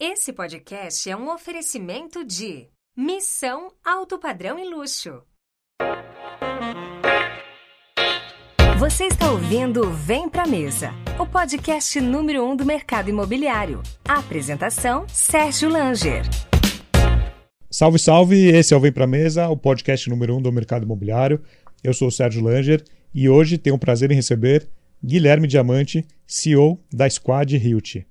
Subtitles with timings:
[0.00, 5.24] Esse podcast é um oferecimento de Missão Alto Padrão e Luxo.
[8.78, 13.82] Você está ouvindo Vem Pra Mesa, o podcast número um do mercado imobiliário.
[14.08, 16.22] A apresentação, Sérgio Langer.
[17.68, 18.46] Salve, salve!
[18.50, 21.42] Esse é o Vem Pra Mesa, o podcast número um do mercado imobiliário.
[21.82, 24.68] Eu sou o Sérgio Langer e hoje tenho o prazer em receber
[25.04, 28.06] Guilherme Diamante, CEO da Squad Realty.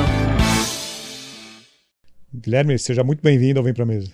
[2.33, 4.13] Guilherme, seja muito bem-vindo ao Vem Pra Mesa.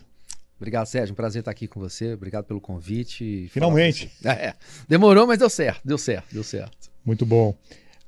[0.56, 1.12] Obrigado, Sérgio.
[1.12, 2.12] Um prazer estar aqui com você.
[2.12, 3.48] Obrigado pelo convite.
[3.50, 4.10] Finalmente.
[4.24, 4.54] É,
[4.86, 6.90] demorou, mas deu certo, deu certo, deu certo.
[7.04, 7.56] Muito bom.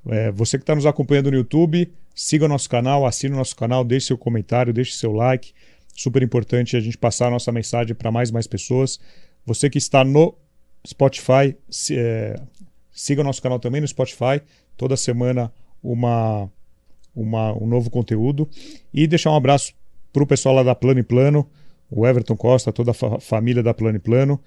[0.07, 3.57] É, você que está nos acompanhando no YouTube, siga o nosso canal, assine o nosso
[3.57, 5.53] canal, deixe seu comentário, deixe seu like.
[5.95, 9.01] Super importante a gente passar a nossa mensagem para mais e mais pessoas.
[9.47, 10.37] Você que está no
[10.87, 12.37] Spotify, se, é,
[12.93, 14.43] siga o nosso canal também no Spotify.
[14.77, 15.53] Toda semana
[15.83, 16.51] uma,
[17.15, 18.49] uma, um novo conteúdo.
[18.93, 19.73] E deixar um abraço
[20.13, 21.49] para o pessoal lá da Plano e Plano,
[21.91, 24.41] o Everton Costa, toda a fa família da Plano e Plano.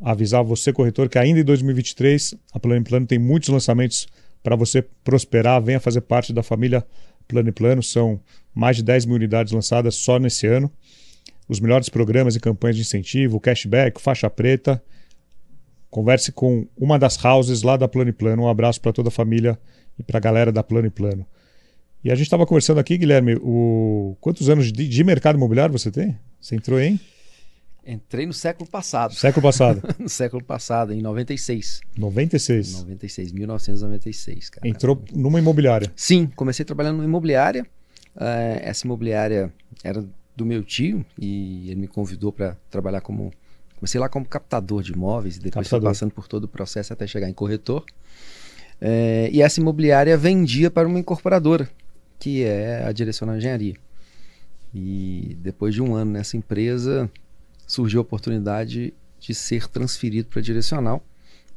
[0.00, 4.06] Avisar você, corretor, que ainda em 2023 a Plano e Plano tem muitos lançamentos
[4.42, 5.60] para você prosperar.
[5.62, 6.86] Venha fazer parte da família
[7.26, 7.82] Plano e Plano.
[7.82, 8.20] São
[8.54, 10.70] mais de 10 mil unidades lançadas só nesse ano.
[11.48, 14.82] Os melhores programas e campanhas de incentivo, cashback, faixa preta.
[15.90, 18.44] Converse com uma das houses lá da Plano e Plano.
[18.44, 19.58] Um abraço para toda a família
[19.98, 21.26] e para a galera da Plano e Plano.
[22.02, 24.16] E a gente estava conversando aqui, Guilherme, o...
[24.20, 26.18] quantos anos de, de, mercado imobiliário você tem?
[26.40, 26.98] Você entrou em?
[27.86, 29.14] Entrei no século passado.
[29.14, 29.82] Século passado.
[29.98, 31.80] no século passado, em 96.
[31.98, 32.80] 96.
[32.80, 34.66] 96, 1996, cara.
[34.66, 35.92] Entrou numa imobiliária?
[35.94, 37.66] Sim, comecei trabalhando numa imobiliária.
[38.16, 39.52] Uh, essa imobiliária
[39.84, 40.02] era
[40.34, 43.30] do meu tio e ele me convidou para trabalhar como.
[43.76, 47.06] Comecei lá como captador de imóveis e depois fui passando por todo o processo até
[47.06, 47.84] chegar em corretor.
[48.80, 51.68] Uh, e essa imobiliária vendia para uma incorporadora
[52.20, 53.74] que é a Direcional Engenharia.
[54.72, 57.10] E depois de um ano nessa empresa,
[57.66, 61.02] surgiu a oportunidade de ser transferido para a Direcional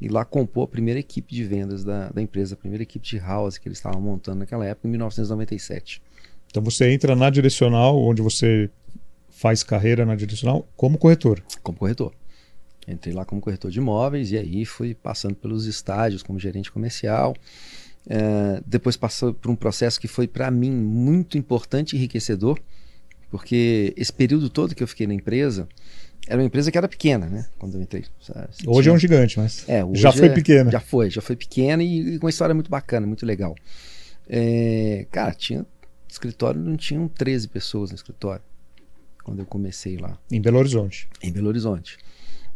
[0.02, 3.18] e lá compor a primeira equipe de vendas da, da empresa, a primeira equipe de
[3.20, 6.02] house que eles estavam montando naquela época, em 1997.
[6.50, 8.70] Então você entra na Direcional, onde você
[9.30, 11.44] faz carreira na Direcional, como corretor?
[11.62, 12.14] Como corretor.
[12.88, 17.34] Entrei lá como corretor de imóveis e aí fui passando pelos estágios como gerente comercial,
[18.08, 22.60] é, depois passou por um processo que foi para mim muito importante e enriquecedor,
[23.32, 25.68] porque esse período todo que eu fiquei na empresa
[26.28, 27.46] era uma empresa que era pequena, né?
[27.58, 28.06] Quando eu entrei.
[28.66, 30.72] Hoje é um gigante, mas é, já foi é, pequena.
[30.72, 33.56] Já foi, já foi pequena e, e com uma história muito bacana, muito legal.
[34.28, 35.66] É, cara, tinha
[36.08, 38.44] escritório, não tinham 13 pessoas no escritório
[39.24, 40.18] quando eu comecei lá.
[40.32, 41.08] Em Belo Horizonte.
[41.22, 41.98] Em Belo Horizonte.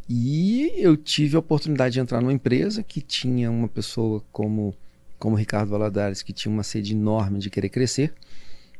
[0.09, 4.73] E eu tive a oportunidade de entrar numa empresa que tinha uma pessoa como
[5.17, 8.13] como Ricardo Valadares, que tinha uma sede enorme de querer crescer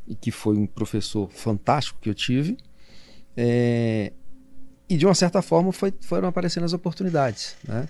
[0.08, 2.58] e que foi um professor fantástico que eu tive.
[3.36, 4.14] É,
[4.90, 7.56] e de uma certa forma foi, foram aparecendo as oportunidades.
[7.68, 7.88] Né?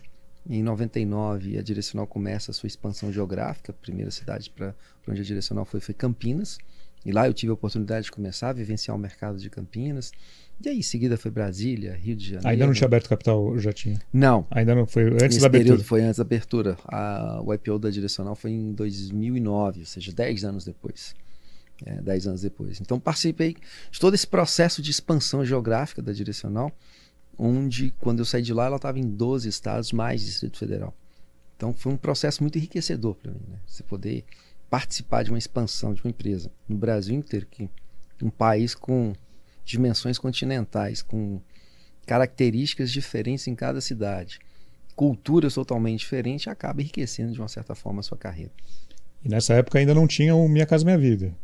[0.49, 3.71] Em 99, a Direcional começa a sua expansão geográfica.
[3.71, 4.73] A primeira cidade para
[5.07, 6.57] onde a Direcional foi foi Campinas.
[7.05, 10.11] E lá eu tive a oportunidade de começar a vivenciar o mercado de Campinas.
[10.63, 12.47] E aí, em seguida foi Brasília, Rio de Janeiro.
[12.47, 14.01] Ainda não tinha aberto capital, já tinha?
[14.11, 14.45] Não.
[14.49, 15.75] Ainda não, foi antes Esse da abertura?
[15.75, 16.77] período foi antes da abertura.
[16.85, 21.15] A, o IPO da Direcional foi em 2009, ou seja, 10 anos depois.
[21.85, 22.81] É, 10 anos depois.
[22.81, 23.55] Então participei
[23.91, 26.71] de todo esse processo de expansão geográfica da Direcional,
[27.37, 30.91] onde quando eu saí de lá ela estava em 12 estados mais Distrito Federal.
[31.55, 33.59] Então foi um processo muito enriquecedor para mim, né?
[33.67, 34.25] Você poder
[34.71, 37.69] participar de uma expansão de uma empresa no Brasil inteiro, que
[38.23, 39.13] um país com
[39.67, 41.41] dimensões continentais, com
[42.05, 44.39] características diferentes em cada cidade,
[44.95, 48.51] culturas totalmente diferentes, acaba enriquecendo de uma certa forma a sua carreira.
[49.23, 51.35] E nessa época ainda não tinha o Minha Casa Minha Vida.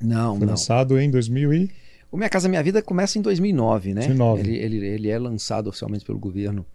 [0.00, 0.52] Não, Foi não.
[0.52, 1.70] lançado em 2000 e...
[2.10, 4.06] O Minha Casa Minha Vida começa em 2009, né?
[4.06, 4.40] 2009.
[4.40, 6.66] Ele, ele, ele é lançado oficialmente pelo governo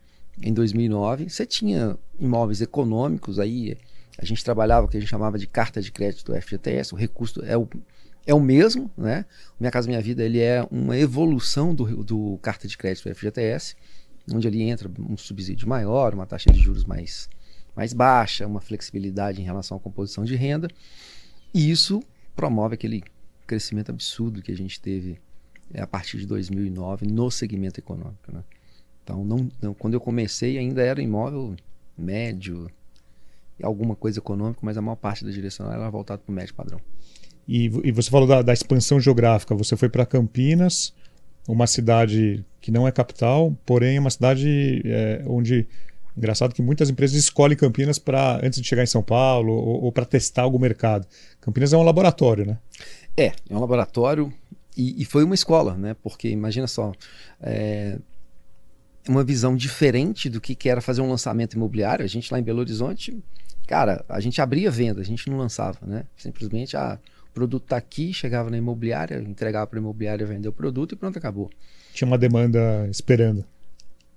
[0.42, 1.30] em 2009.
[1.30, 3.76] Você tinha imóveis econômicos aí,
[4.18, 6.98] a gente trabalhava o que a gente chamava de carta de crédito do FGTS, o
[6.98, 7.68] recurso é o,
[8.26, 9.26] é o mesmo, né?
[9.60, 13.76] Minha Casa Minha Vida ele é uma evolução do, do carta de crédito do FGTS,
[14.32, 17.30] onde ali entra um subsídio maior, uma taxa de juros mais,
[17.76, 20.68] mais baixa, uma flexibilidade em relação à composição de renda,
[21.54, 22.02] e isso
[22.36, 23.04] promove aquele
[23.46, 25.20] crescimento absurdo que a gente teve
[25.74, 28.32] é, a partir de 2009 no segmento econômico.
[28.32, 28.44] Né?
[29.04, 31.56] Então, não, não, quando eu comecei, ainda era imóvel
[31.98, 32.72] médio,
[33.62, 36.80] alguma coisa econômica, mas a maior parte da direção era voltada para o médio padrão.
[37.48, 39.54] E, e, você falou da, da expansão geográfica.
[39.56, 40.94] Você foi para Campinas,
[41.48, 45.68] uma cidade que não é capital, porém é uma cidade é, onde
[46.16, 49.92] Engraçado que muitas empresas escolhem Campinas para antes de chegar em São Paulo ou, ou
[49.92, 51.08] para testar algum mercado.
[51.42, 52.58] Campinas é um laboratório, né?
[53.18, 54.32] É, é um laboratório
[54.78, 55.96] e, e foi uma escola, né?
[56.04, 56.92] Porque imagina só,
[57.42, 57.98] é,
[59.10, 62.06] uma visão diferente do que, que era fazer um lançamento imobiliário.
[62.06, 63.18] A gente lá em Belo Horizonte,
[63.68, 66.06] cara, a gente abria venda, a gente não lançava, né?
[66.16, 67.00] Simplesmente, ah,
[67.34, 70.96] o produto está aqui, chegava na imobiliária, entregava para a imobiliária, vender o produto e
[70.96, 71.50] pronto, acabou.
[71.92, 73.44] Tinha uma demanda esperando.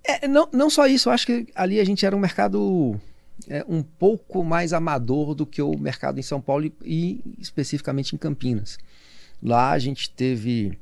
[0.05, 3.01] É, não, não só isso, eu acho que ali a gente era um mercado
[3.49, 8.15] é, um pouco mais amador do que o mercado em São Paulo e, e especificamente
[8.15, 8.77] em Campinas.
[9.43, 10.79] Lá a gente teve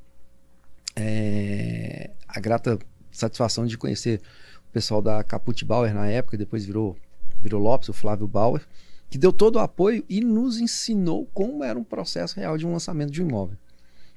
[0.96, 2.80] é, a grata
[3.12, 4.20] satisfação de conhecer
[4.68, 6.96] o pessoal da Caput Bauer na época, depois virou,
[7.40, 8.60] virou Lopes, o Flávio Bauer,
[9.14, 12.72] que deu todo o apoio e nos ensinou como era um processo real de um
[12.72, 13.56] lançamento de um imóvel.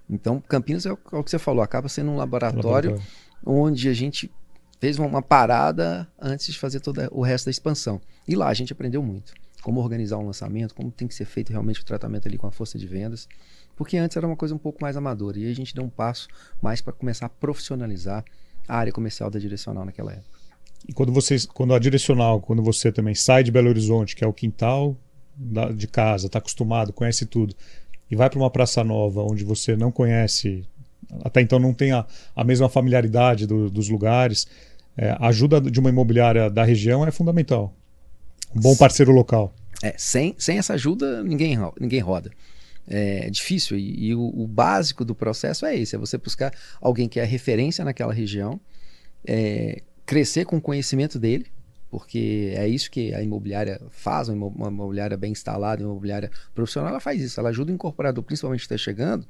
[0.10, 3.04] Então, Campinas é o, é o que você falou, acaba sendo um laboratório, laboratório.
[3.46, 4.32] onde a gente
[4.80, 8.02] fez uma parada antes de fazer todo o resto da expansão.
[8.28, 9.36] E lá a gente aprendeu muito.
[9.62, 12.52] Como organizar um lançamento, como tem que ser feito realmente o tratamento ali com a
[12.52, 13.28] força de vendas.
[13.76, 15.38] Porque antes era uma coisa um pouco mais amadora.
[15.38, 16.28] E aí a gente deu um passo
[16.60, 18.26] mais para começar a profissionalizar
[18.68, 20.37] a área comercial da direcional naquela época.
[20.88, 24.28] E quando vocês, quando a direcional, quando você também sai de Belo Horizonte, que é
[24.28, 24.98] o quintal
[25.36, 27.56] da, de casa, está acostumado, conhece tudo,
[28.10, 30.66] e vai para uma praça nova onde você não conhece
[31.24, 34.48] até então não tem a, a mesma familiaridade do, dos lugares.
[34.98, 37.74] É, a ajuda de uma imobiliária da região é fundamental.
[38.56, 39.54] Um bom parceiro local.
[39.84, 42.32] É, sem, sem essa ajuda, ninguém, ninguém roda.
[42.90, 47.10] É difícil e, e o, o, básico do processo é esse: é você buscar alguém
[47.10, 48.60] que é referência naquela região,
[49.28, 51.46] é, crescer com o conhecimento dele,
[51.92, 57.00] porque é isso que a imobiliária faz, uma imobiliária bem instalada, uma imobiliária profissional, ela
[57.00, 59.28] faz isso, ela ajuda o incorporador, principalmente que está chegando,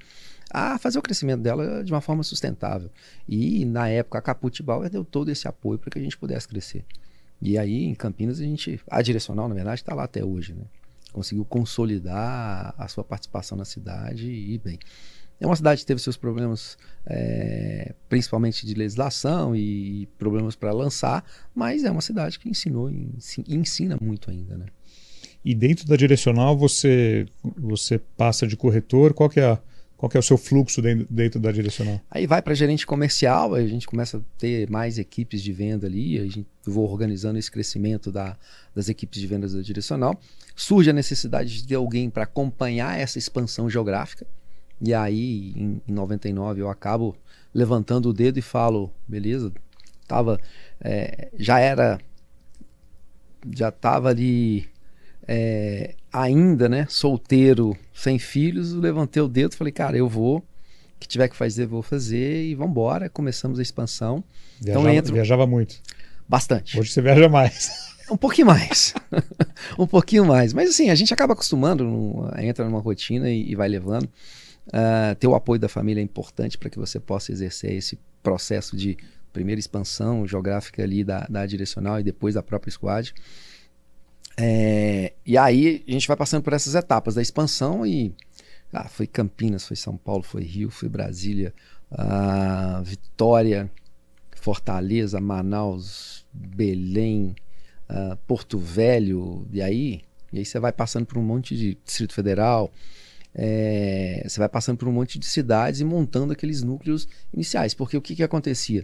[0.50, 2.90] a fazer o crescimento dela de uma forma sustentável.
[3.28, 6.48] E na época a Caput Bauer deu todo esse apoio para que a gente pudesse
[6.48, 6.86] crescer.
[7.42, 10.64] E aí em Campinas a gente, a direcional na verdade está lá até hoje, né?
[11.12, 14.78] Conseguiu consolidar a sua participação na cidade e bem.
[15.40, 21.24] É uma cidade que teve seus problemas, é, principalmente de legislação e problemas para lançar,
[21.54, 23.10] mas é uma cidade que ensinou e
[23.48, 24.66] ensina muito ainda, né?
[25.46, 27.26] E dentro da direcional você
[27.56, 29.60] você passa de corretor, qual que é a
[29.98, 32.00] qual é o seu fluxo dentro, dentro da direcional?
[32.12, 36.20] Aí vai para gerente comercial, a gente começa a ter mais equipes de venda ali,
[36.20, 38.38] a gente vou organizando esse crescimento da,
[38.76, 40.20] das equipes de vendas da direcional.
[40.56, 44.28] Surge a necessidade de ter alguém para acompanhar essa expansão geográfica.
[44.82, 47.16] E aí, em, em 99, eu acabo
[47.54, 49.52] levantando o dedo e falo, beleza,
[50.08, 50.40] tava,
[50.80, 52.00] é, já era,
[53.52, 54.70] já estava ali
[55.28, 60.38] é, ainda, né, solteiro, sem filhos, levantei o dedo, falei, cara, eu vou,
[60.98, 63.08] o que tiver que fazer, vou fazer e vamos embora.
[63.08, 64.24] Começamos a expansão.
[64.60, 65.80] Viajava, então entro viajava muito.
[66.28, 66.80] Bastante.
[66.80, 67.88] Hoje você viaja mais.
[68.10, 68.94] Um pouquinho mais.
[69.78, 70.54] um pouquinho mais.
[70.54, 74.08] Mas assim, a gente acaba acostumando, entra numa rotina e, e vai levando.
[74.68, 78.76] Uh, ter o apoio da família é importante para que você possa exercer esse processo
[78.76, 78.98] de
[79.32, 83.14] primeira expansão geográfica ali da, da direcional e depois da própria squad.
[84.40, 88.14] É, e aí a gente vai passando por essas etapas da expansão e
[88.72, 91.54] ah, foi Campinas, foi São Paulo, foi Rio, foi Brasília,
[91.92, 93.72] ah, Vitória,
[94.36, 97.36] Fortaleza, Manaus, Belém,
[97.90, 102.14] ah, Porto Velho, e aí, e aí você vai passando por um monte de Distrito
[102.14, 102.72] Federal,
[103.40, 107.96] é, você vai passando por um monte de cidades e montando aqueles núcleos iniciais, porque
[107.96, 108.84] o que, que acontecia?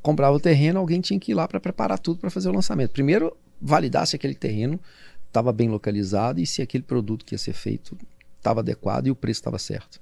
[0.00, 2.92] Comprava o terreno, alguém tinha que ir lá para preparar tudo para fazer o lançamento.
[2.92, 4.78] Primeiro, validar se aquele terreno
[5.26, 7.98] estava bem localizado e se aquele produto que ia ser feito
[8.38, 10.00] estava adequado e o preço estava certo.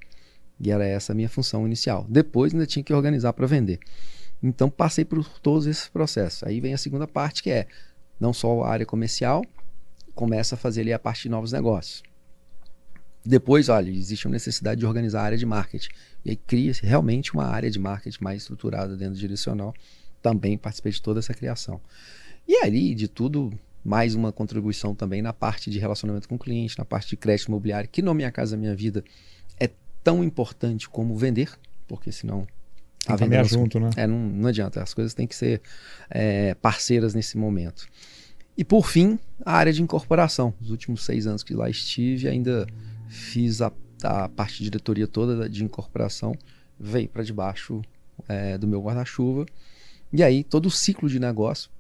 [0.61, 2.05] E era essa a minha função inicial.
[2.09, 3.79] Depois ainda tinha que organizar para vender.
[4.43, 6.43] Então passei por todos esses processos.
[6.43, 7.67] Aí vem a segunda parte que é
[8.21, 9.43] não só a área comercial,
[10.15, 12.03] começa a fazer ali a parte de novos negócios.
[13.25, 15.91] Depois, olha, existe uma necessidade de organizar a área de marketing.
[16.25, 19.75] E aí cria-se realmente uma área de marketing mais estruturada dentro do direcional.
[20.23, 21.81] Também participei de toda essa criação.
[22.47, 23.53] E ali, de tudo,
[23.85, 27.49] mais uma contribuição também na parte de relacionamento com o cliente, na parte de crédito
[27.49, 29.05] imobiliário, que no Minha Casa Minha Vida
[29.59, 29.71] é
[30.03, 31.51] tão importante como vender,
[31.87, 32.47] porque senão
[33.07, 33.91] a venda junto, né?
[33.97, 35.63] É, não, não adianta, as coisas têm que ser
[36.11, 37.87] é, parceiras nesse momento.
[38.57, 40.53] E por fim, a área de incorporação.
[40.61, 42.67] Os últimos seis anos que lá estive, ainda
[43.09, 43.73] fiz a
[44.03, 46.35] a parte de diretoria toda de incorporação
[46.79, 47.83] veio para debaixo
[48.29, 49.47] é, do meu guarda-chuva.
[50.13, 51.71] E aí todo o ciclo de negócio,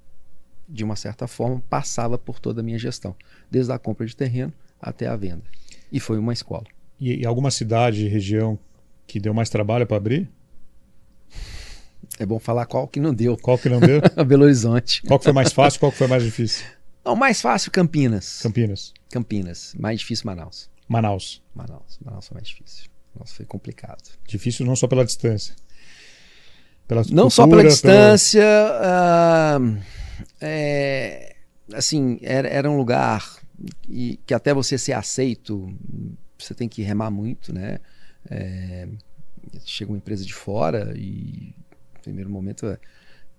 [0.68, 3.14] de uma certa forma, passava por toda a minha gestão,
[3.50, 5.44] desde a compra de terreno até a venda.
[5.90, 6.64] E foi uma escola.
[7.00, 8.58] E, e alguma cidade, região
[9.06, 10.28] que deu mais trabalho para abrir?
[12.18, 13.36] É bom falar qual que não deu.
[13.36, 14.00] Qual que não deu?
[14.26, 15.02] Belo Horizonte.
[15.06, 16.66] Qual que foi mais fácil, qual que foi mais difícil?
[17.04, 18.40] Não, mais fácil Campinas.
[18.42, 18.92] Campinas.
[19.10, 19.74] Campinas.
[19.78, 20.68] Mais difícil Manaus.
[20.88, 21.42] Manaus.
[21.54, 21.98] Manaus.
[22.04, 22.90] Manaus foi mais difícil.
[23.18, 24.02] Nossa, foi complicado.
[24.26, 25.54] Difícil não só pela distância.
[26.86, 28.40] Pela não cultura, só pela distância.
[28.40, 29.58] Pela...
[29.60, 29.82] Uh,
[30.40, 31.36] é,
[31.74, 33.38] assim, era, era um lugar
[33.88, 35.72] e, que até você ser aceito,
[36.38, 37.78] você tem que remar muito, né?
[38.30, 38.88] É,
[39.64, 41.54] chega uma empresa de fora e
[41.94, 42.78] no primeiro momento é,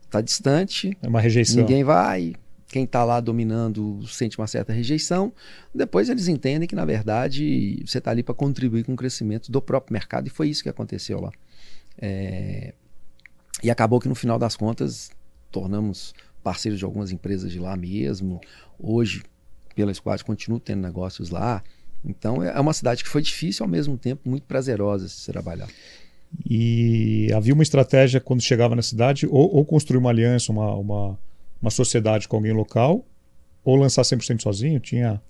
[0.09, 0.97] tá distante.
[1.01, 1.61] É uma rejeição.
[1.61, 2.35] Ninguém vai.
[2.69, 5.33] Quem está lá dominando sente uma certa rejeição.
[5.73, 9.59] Depois eles entendem que, na verdade, você está ali para contribuir com o crescimento do
[9.59, 10.27] próprio mercado.
[10.27, 11.31] E foi isso que aconteceu lá.
[11.97, 12.73] É...
[13.63, 15.09] E acabou que, no final das contas,
[15.51, 18.39] tornamos parceiros de algumas empresas de lá mesmo.
[18.77, 19.23] Hoje,
[19.73, 21.63] pelas quais continuo tendo negócios lá.
[22.05, 25.67] Então, é uma cidade que foi difícil, ao mesmo tempo, muito prazerosa de se trabalhar.
[26.47, 31.19] E havia uma estratégia quando chegava na cidade, ou, ou construir uma aliança, uma, uma,
[31.61, 33.05] uma sociedade com alguém local,
[33.63, 34.79] ou lançar 100% sozinho?
[34.79, 35.21] Tinha.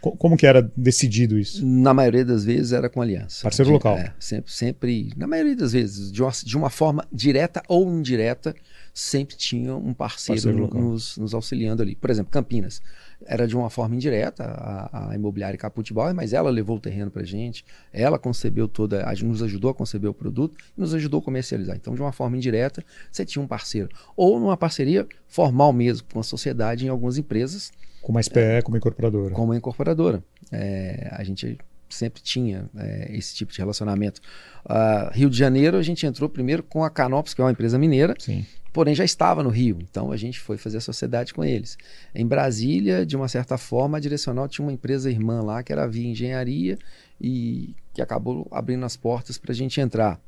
[0.00, 1.64] Como que era decidido isso?
[1.64, 3.44] Na maioria das vezes era com aliança.
[3.44, 3.96] Parceiro de, local.
[3.96, 8.52] É, sempre, sempre, na maioria das vezes, de uma, de uma forma direta ou indireta,
[8.92, 11.94] sempre tinha um parceiro, parceiro nos, nos, auxiliando ali.
[11.94, 12.82] Por exemplo, Campinas
[13.26, 17.22] era de uma forma indireta a, a imobiliária Caputibauer, mas ela levou o terreno para
[17.24, 21.76] gente, ela concebeu toda, nos ajudou a conceber o produto e nos ajudou a comercializar.
[21.76, 23.88] Então, de uma forma indireta, você tinha um parceiro.
[24.16, 27.72] Ou numa parceria formal mesmo, com a sociedade em algumas empresas.
[28.00, 29.34] Com uma SPE, é, como incorporadora.
[29.34, 30.22] Como incorporadora.
[30.50, 34.20] É, a gente sempre tinha é, esse tipo de relacionamento.
[34.64, 37.78] Uh, Rio de Janeiro, a gente entrou primeiro com a Canopus, que é uma empresa
[37.78, 38.14] mineira.
[38.18, 41.76] Sim porém já estava no Rio, então a gente foi fazer a sociedade com eles.
[42.14, 45.84] Em Brasília, de uma certa forma, a Direcional tinha uma empresa irmã lá, que era
[45.84, 46.78] a Via Engenharia,
[47.20, 50.18] e que acabou abrindo as portas para a gente entrar.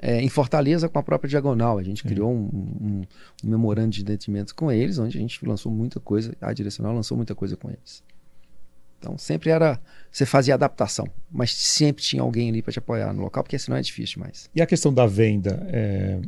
[0.00, 3.02] É, em Fortaleza, com a própria Diagonal, a gente criou um, um,
[3.42, 7.16] um, memorando de entendimento com eles, onde a gente lançou muita coisa, a Direcional lançou
[7.16, 8.02] muita coisa com eles.
[8.98, 13.22] Então sempre era, você fazia adaptação, mas sempre tinha alguém ali para te apoiar no
[13.22, 14.50] local, porque senão é difícil mais.
[14.54, 16.20] E a questão da venda, é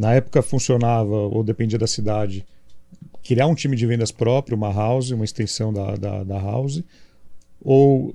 [0.00, 2.46] na época funcionava, ou dependia da cidade,
[3.22, 6.82] criar um time de vendas próprio, uma house, uma extensão da, da, da house,
[7.60, 8.14] ou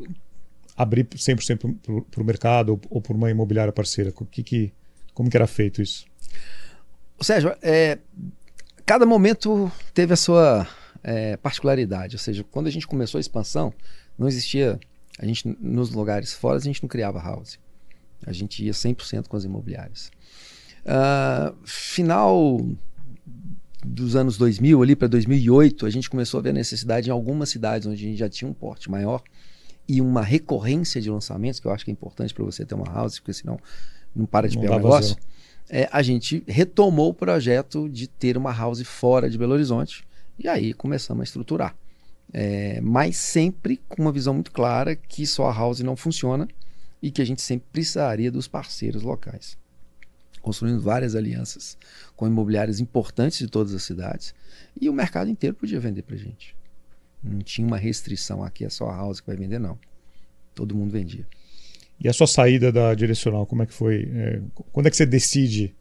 [0.76, 4.12] abrir 100% para o mercado ou, ou por uma imobiliária parceira?
[4.32, 4.74] Que, que,
[5.14, 6.08] como que era feito isso?
[7.22, 8.00] Sérgio, é,
[8.84, 10.68] cada momento teve a sua
[11.04, 12.16] é, particularidade.
[12.16, 13.72] Ou seja, quando a gente começou a expansão,
[14.18, 14.80] não existia.
[15.20, 17.60] A gente, nos lugares fora, a gente não criava house.
[18.26, 20.12] A gente ia 100% com as imobiliárias.
[20.86, 22.60] Uh, final
[23.84, 27.50] dos anos 2000, ali para 2008, a gente começou a ver a necessidade em algumas
[27.50, 29.22] cidades onde a gente já tinha um porte maior
[29.88, 32.92] e uma recorrência de lançamentos, que eu acho que é importante para você ter uma
[32.92, 33.60] house, porque senão
[34.16, 35.16] não para de pegar o negócio.
[35.70, 40.04] É, a gente retomou o projeto de ter uma house fora de Belo Horizonte
[40.38, 41.76] e aí começamos a estruturar.
[42.34, 46.48] É, mas sempre com uma visão muito clara que só a house não funciona
[47.02, 49.58] e que a gente sempre precisaria dos parceiros locais
[50.46, 51.76] construindo várias alianças
[52.16, 54.36] com imobiliários importantes de todas as cidades
[54.80, 56.56] e o mercado inteiro podia vender para gente.
[57.24, 59.76] Não tinha uma restrição aqui é só a house que vai vender não.
[60.54, 61.26] Todo mundo vendia.
[62.00, 64.08] E a sua saída da direcional, como é que foi?
[64.14, 65.74] É, quando é que você decide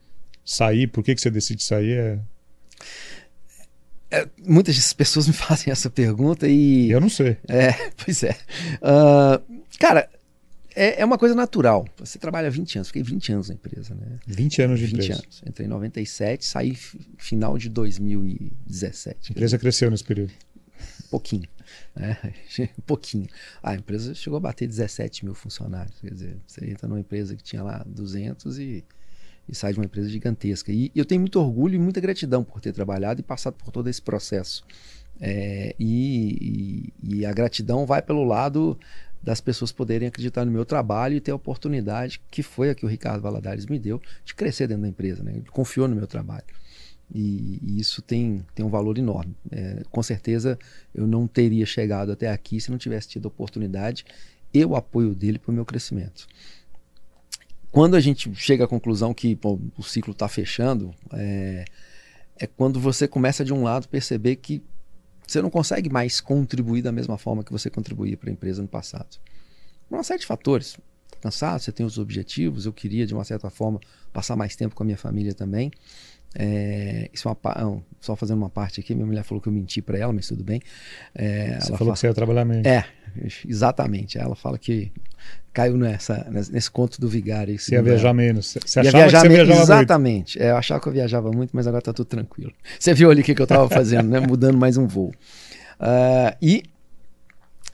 [0.43, 0.87] sair?
[0.87, 1.99] Por que, que você decide sair?
[1.99, 2.19] É...
[4.11, 6.91] É, muitas pessoas me fazem essa pergunta e.
[6.91, 7.37] Eu não sei.
[7.49, 8.35] É, pois é.
[8.77, 10.09] Uh, cara,
[10.75, 11.87] é, é uma coisa natural.
[11.99, 14.19] Você trabalha 20 anos, fiquei 20 anos na empresa, né?
[14.27, 15.23] 20 anos de 20 empresa.
[15.23, 15.43] anos.
[15.47, 16.75] Entrei em 97, saí
[17.17, 19.31] final de 2017.
[19.31, 20.33] A empresa cresceu nesse período?
[21.11, 21.49] Pouquinho.
[21.95, 22.17] Né?
[22.77, 23.29] Um pouquinho.
[23.63, 26.01] Ah, a empresa chegou a bater 17 mil funcionários.
[26.01, 28.85] Quer dizer, você entra numa empresa que tinha lá 200 e,
[29.49, 30.73] e sai de uma empresa gigantesca.
[30.73, 33.89] E eu tenho muito orgulho e muita gratidão por ter trabalhado e passado por todo
[33.89, 34.65] esse processo.
[35.21, 38.77] É, e, e, e, a gratidão vai pelo lado
[39.25, 42.85] das pessoas poderem acreditar no meu trabalho e ter a oportunidade, que foi a que
[42.85, 45.23] o Ricardo Valadares me deu, de crescer dentro da empresa.
[45.23, 45.33] Né?
[45.37, 46.45] Ele confiou no meu trabalho.
[47.13, 49.35] E, e isso tem, tem um valor enorme.
[49.51, 50.59] É, com certeza
[50.95, 54.05] eu não teria chegado até aqui se não tivesse tido a oportunidade
[54.53, 56.27] e o apoio dele para o meu crescimento.
[57.73, 61.65] Quando a gente chega à conclusão que pô, o ciclo está fechando, é,
[62.39, 64.63] é quando você começa de um lado perceber que
[65.27, 68.69] você não consegue mais contribuir da mesma forma que você contribuía para a empresa no
[68.69, 69.19] passado.
[69.89, 70.77] Por uma série de fatores.
[71.11, 73.81] Tá cansado, você tem os objetivos, eu queria, de uma certa forma,
[74.13, 75.71] passar mais tempo com a minha família também.
[76.37, 79.81] É, isso é uma, só fazendo uma parte aqui, minha mulher falou que eu menti
[79.81, 80.61] para ela, mas tudo bem.
[81.15, 82.67] É, você falou fala, que você ia trabalhar menos.
[82.67, 82.85] É,
[83.47, 84.19] exatamente.
[84.19, 84.93] Ela fala que
[85.53, 87.59] caiu nessa, nesse conto do vigário.
[87.59, 88.57] Você ia viajar menos.
[88.65, 90.43] Você achava viajar que você viajava Exatamente.
[90.43, 92.53] É, eu achava que eu viajava muito, mas agora tá tudo tranquilo.
[92.79, 94.21] Você viu ali o que, que eu estava fazendo, né?
[94.21, 95.13] Mudando mais um voo.
[95.81, 96.63] Uh, e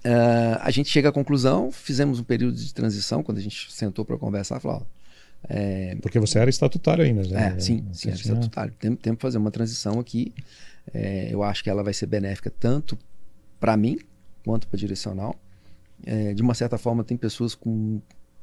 [0.05, 4.05] uh, a gente chega à conclusão, fizemos um período de transição, quando a gente sentou
[4.05, 4.87] para conversar, falou,
[5.49, 5.97] é...
[6.03, 7.55] Porque você era estatutário ainda, né?
[7.57, 8.75] É, sim, sim, era estatutário.
[8.79, 10.35] Tem, tempo que fazer uma transição aqui.
[10.93, 12.99] É, eu acho que ela vai ser benéfica tanto
[13.59, 13.99] para mim
[14.45, 15.35] quanto para direcional.
[16.05, 18.01] É, de uma certa forma, tem pessoas com,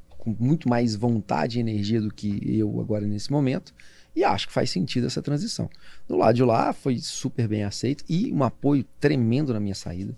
[0.08, 3.74] com muito mais vontade e energia do que eu agora nesse momento.
[4.14, 5.70] E acho que faz sentido essa transição.
[6.08, 10.14] Do lado de lá foi super bem aceito e um apoio tremendo na minha saída.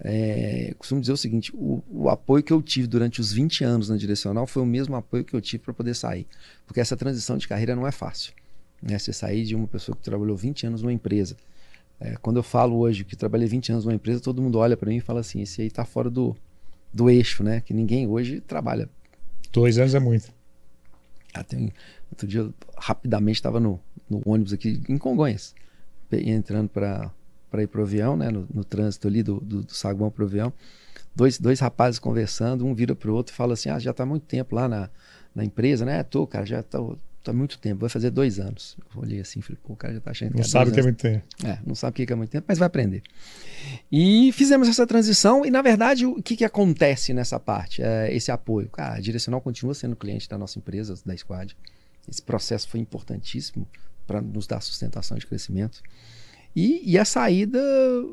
[0.00, 3.88] É, costumo dizer o seguinte: o, o, apoio que eu tive durante os 20 anos
[3.88, 6.26] na direcional foi o mesmo apoio que eu tive para poder sair.
[6.66, 8.32] Porque essa transição de carreira não é fácil.
[8.82, 8.98] Né?
[8.98, 11.36] Você sair de uma pessoa que trabalhou 20 anos numa empresa.
[12.00, 14.88] É, quando eu falo hoje que trabalhei 20 anos numa empresa, todo mundo olha para
[14.88, 16.36] mim e fala assim: esse aí está fora do,
[16.92, 17.60] do eixo, né?
[17.60, 18.88] Que ninguém hoje trabalha.
[19.52, 20.32] Dois anos é muito.
[21.32, 21.68] Até ah,
[22.10, 25.54] outro dia, rapidamente, estava no, no ônibus aqui em Congonhas,
[26.12, 27.10] entrando para
[27.54, 28.30] para ir pro avião, né?
[28.30, 30.52] No, no trânsito ali do, do, do saguão pro avião.
[31.14, 34.24] Dois, dois rapazes conversando, um vira pro outro e fala assim: Ah, já tá muito
[34.24, 34.90] tempo lá na,
[35.32, 36.02] na empresa, né?
[36.02, 36.80] Tô, cara, já tá,
[37.24, 38.76] tá muito tempo, vai fazer dois anos.
[38.94, 40.74] Eu olhei assim, falei, pô, o cara já tá achando que Não é sabe o
[40.74, 41.24] que é muito tempo.
[41.42, 43.02] É, não sabe o que é muito tempo, mas vai aprender.
[43.90, 47.82] E fizemos essa transição, e na verdade, o que, que acontece nessa parte?
[47.82, 48.68] É esse apoio.
[48.68, 51.56] Cara, a Direcional continua sendo cliente da nossa empresa, da Squad.
[52.08, 53.66] Esse processo foi importantíssimo
[54.06, 55.82] para nos dar sustentação de crescimento.
[56.54, 57.60] E, e a saída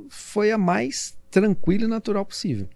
[0.10, 2.68] foi a mais tranquila e natural possível.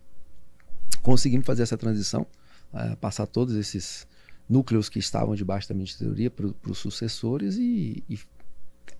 [1.02, 2.28] Conseguimos fazer essa transição,
[2.74, 4.06] uh, passar todos esses
[4.50, 8.20] núcleos que estavam debaixo da teoria para os sucessores e, e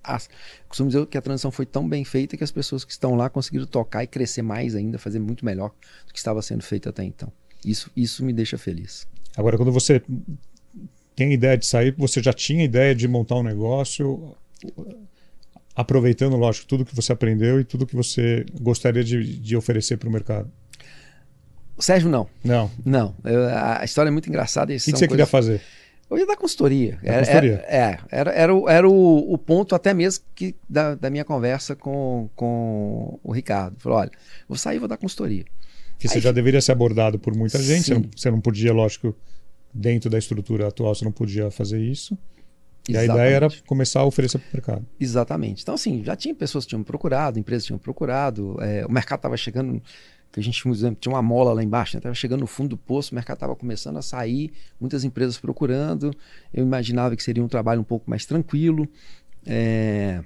[0.02, 0.28] as,
[0.68, 3.28] costumo dizer que a transição foi tão bem feita que as pessoas que estão lá
[3.28, 5.72] conseguiram tocar e crescer mais ainda, fazer muito melhor
[6.06, 7.32] do que estava sendo feito até então.
[7.64, 9.06] Isso, isso me deixa feliz.
[9.36, 10.02] Agora, quando você
[11.14, 14.36] tem ideia de sair, você já tinha ideia de montar um negócio?
[15.76, 20.08] aproveitando, lógico, tudo que você aprendeu e tudo que você gostaria de, de oferecer para
[20.08, 20.50] o mercado?
[21.78, 22.28] Sérgio, não.
[22.42, 22.70] Não.
[22.84, 23.14] Não.
[23.24, 24.72] Eu, a história é muito engraçada.
[24.72, 25.08] O que, que você coisas...
[25.08, 25.60] queria fazer?
[26.08, 26.98] Eu ia dar consultoria.
[27.02, 27.64] Da era, consultoria.
[27.66, 31.24] Era, é, era, era, o, era o, o, ponto até mesmo que da, da minha
[31.24, 33.76] conversa com, com o Ricardo.
[33.78, 34.10] Falou: olha,
[34.48, 35.44] vou sair e vou dar consultoria.
[35.98, 39.16] Que você já deveria ser abordado por muita gente, você não, você não podia, lógico,
[39.72, 42.16] dentro da estrutura atual, você não podia fazer isso.
[42.88, 43.10] E Exatamente.
[43.10, 44.86] a ideia era começar a oferecer para o mercado.
[45.00, 45.62] Exatamente.
[45.62, 49.36] Então, assim, já tinha pessoas que tinham procurado, empresas tinham procurado, é, o mercado estava
[49.36, 49.82] chegando,
[50.36, 50.62] que a gente
[51.00, 52.14] tinha uma mola lá embaixo, estava né?
[52.14, 56.14] chegando no fundo do poço, o mercado estava começando a sair, muitas empresas procurando.
[56.52, 58.86] Eu imaginava que seria um trabalho um pouco mais tranquilo.
[59.46, 60.22] É...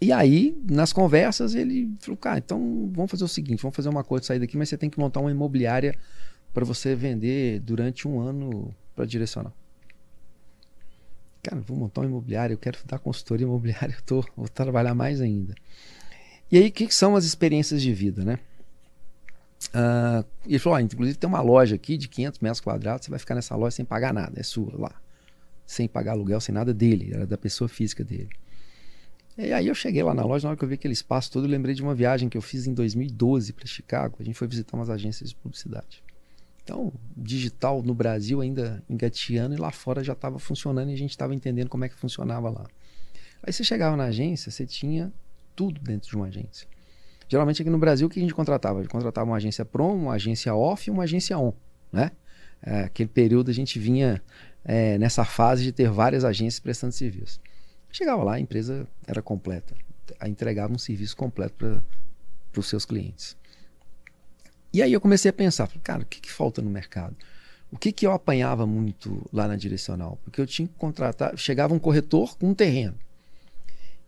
[0.00, 4.02] E aí, nas conversas, ele falou: cara, então vamos fazer o seguinte: vamos fazer uma
[4.02, 5.96] coisa sair daqui, mas você tem que montar uma imobiliária
[6.52, 9.52] para você vender durante um ano para direcionar
[11.40, 15.20] cara, vou montar um imobiliário, eu quero dar consultoria imobiliária, eu tô, vou trabalhar mais
[15.20, 15.54] ainda.
[16.50, 18.38] E aí, o que, que, são as experiências de vida, né?
[19.68, 23.34] Uh, ele falou, inclusive tem uma loja aqui de 500 metros quadrados, você vai ficar
[23.34, 24.94] nessa loja sem pagar nada, é sua lá.
[25.66, 28.30] Sem pagar aluguel, sem nada dele, era da pessoa física dele.
[29.36, 31.44] E aí eu cheguei lá na loja, na hora que eu vi aquele espaço todo,
[31.44, 34.16] eu lembrei de uma viagem que eu fiz em 2012 para Chicago.
[34.18, 36.02] A gente foi visitar umas agências de publicidade.
[36.64, 41.10] Então, digital no Brasil ainda engateando e lá fora já estava funcionando e a gente
[41.10, 42.66] estava entendendo como é que funcionava lá.
[43.42, 45.12] Aí você chegava na agência, você tinha
[45.54, 46.66] tudo dentro de uma agência.
[47.28, 48.78] Geralmente aqui no Brasil o que a gente contratava?
[48.78, 51.52] A gente contratava uma agência prom, uma agência off e uma agência on,
[51.92, 52.10] né?
[52.62, 54.22] É, aquele período a gente vinha
[54.64, 57.38] é, nessa fase de ter várias agências prestando serviço.
[57.90, 59.74] Chegava lá, a empresa era completa,
[60.26, 63.36] entregava um serviço completo para os seus clientes.
[64.72, 67.16] E aí eu comecei a pensar, cara, o que, que falta no mercado?
[67.70, 70.18] O que, que eu apanhava muito lá na direcional?
[70.24, 72.98] Porque eu tinha que contratar, chegava um corretor com um terreno,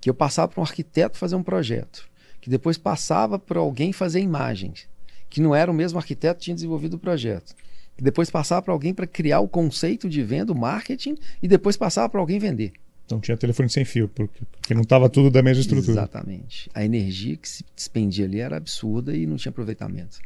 [0.00, 2.09] que eu passava para um arquiteto fazer um projeto,
[2.40, 4.88] que depois passava para alguém fazer imagens,
[5.28, 7.54] que não era o mesmo arquiteto que tinha desenvolvido o projeto,
[7.96, 11.76] que depois passava para alguém para criar o conceito de venda, o marketing, e depois
[11.76, 12.72] passava para alguém vender.
[13.04, 15.92] Então tinha telefone sem fio, porque, porque não estava tudo da mesma estrutura.
[15.92, 16.70] Exatamente.
[16.72, 20.18] A energia que se despendia ali era absurda e não tinha aproveitamento.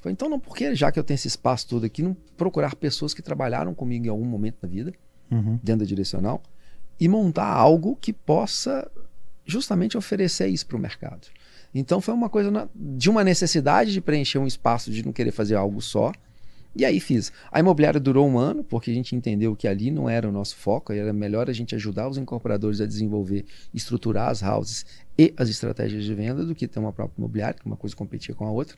[0.00, 3.14] Falei, então, não, porque já que eu tenho esse espaço todo aqui, não procurar pessoas
[3.14, 4.92] que trabalharam comigo em algum momento da vida,
[5.30, 5.60] uhum.
[5.62, 6.42] dentro da direcional,
[6.98, 8.90] e montar algo que possa
[9.44, 11.28] justamente oferecer isso para o mercado.
[11.74, 15.30] Então, foi uma coisa na, de uma necessidade de preencher um espaço, de não querer
[15.32, 16.12] fazer algo só,
[16.74, 17.32] E aí fiz.
[17.50, 20.56] A imobiliária durou um ano, porque a gente entendeu que ali não era o nosso
[20.56, 24.86] foco, era melhor a gente ajudar os incorporadores a desenvolver, estruturar as houses
[25.18, 28.34] e as estratégias de venda do que ter uma própria imobiliária, que uma coisa competia
[28.34, 28.76] com a outra.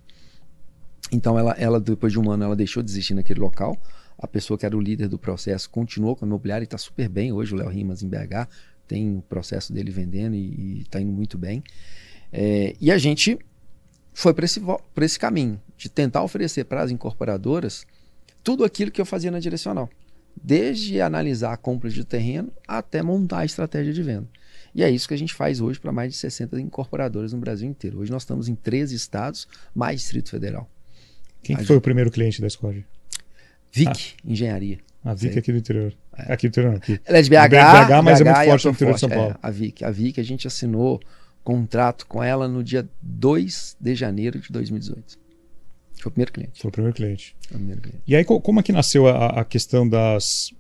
[1.11, 3.77] Então ela, ela depois de um ano, ela deixou de existir naquele local.
[4.19, 7.09] A pessoa que era o líder do processo continuou com a imobiliária e está super
[7.09, 8.49] bem hoje, o Léo Rimas em BH,
[8.87, 11.63] tem o processo dele vendendo e está indo muito bem.
[12.33, 13.39] É, e a gente
[14.13, 14.61] foi para esse,
[15.01, 17.87] esse caminho, de tentar oferecer para as incorporadoras
[18.43, 19.89] tudo aquilo que eu fazia na direcional.
[20.43, 24.29] Desde analisar a compra de terreno até montar a estratégia de venda.
[24.75, 27.69] E é isso que a gente faz hoje para mais de 60 incorporadoras no Brasil
[27.69, 27.99] inteiro.
[27.99, 30.69] Hoje nós estamos em 13 estados, mais Distrito Federal.
[31.43, 32.87] Quem que foi o primeiro cliente da Squad?
[33.73, 34.21] VIC ah.
[34.25, 34.79] Engenharia.
[35.05, 35.95] A VIC aqui do interior.
[36.17, 36.33] É.
[36.33, 37.01] Aqui aqui.
[37.05, 39.31] Ela é de BH, BH mas BH é muito forte no interior de São Paulo.
[39.33, 39.85] É, a VIC.
[39.85, 41.01] A VIC a gente assinou
[41.43, 45.19] contrato com ela no dia 2 de janeiro de 2018.
[46.01, 46.61] Foi o primeiro cliente.
[46.61, 47.37] Foi o primeiro cliente.
[47.47, 48.03] O primeiro cliente.
[48.07, 50.53] E aí, como é que nasceu a, a questão das,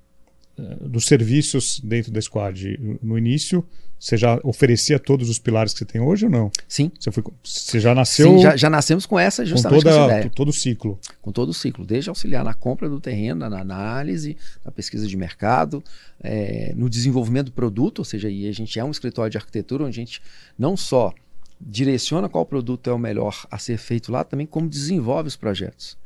[0.59, 2.79] eh, dos serviços dentro da Squad?
[3.03, 3.67] No início,
[4.03, 6.51] você já oferecia todos os pilares que você tem hoje ou não?
[6.67, 6.91] Sim.
[6.99, 8.31] Você, foi, você já nasceu.
[8.31, 10.33] Sim, já, já nascemos com essa justamente com toda, com essa ideia.
[10.35, 10.99] todo o ciclo.
[11.21, 15.17] Com todo o ciclo, desde auxiliar na compra do terreno, na análise, na pesquisa de
[15.17, 15.85] mercado,
[16.21, 20.01] é, no desenvolvimento do produto, ou seja, a gente é um escritório de arquitetura onde
[20.01, 20.21] a gente
[20.59, 21.15] não só
[21.61, 25.97] direciona qual produto é o melhor a ser feito lá, também como desenvolve os projetos.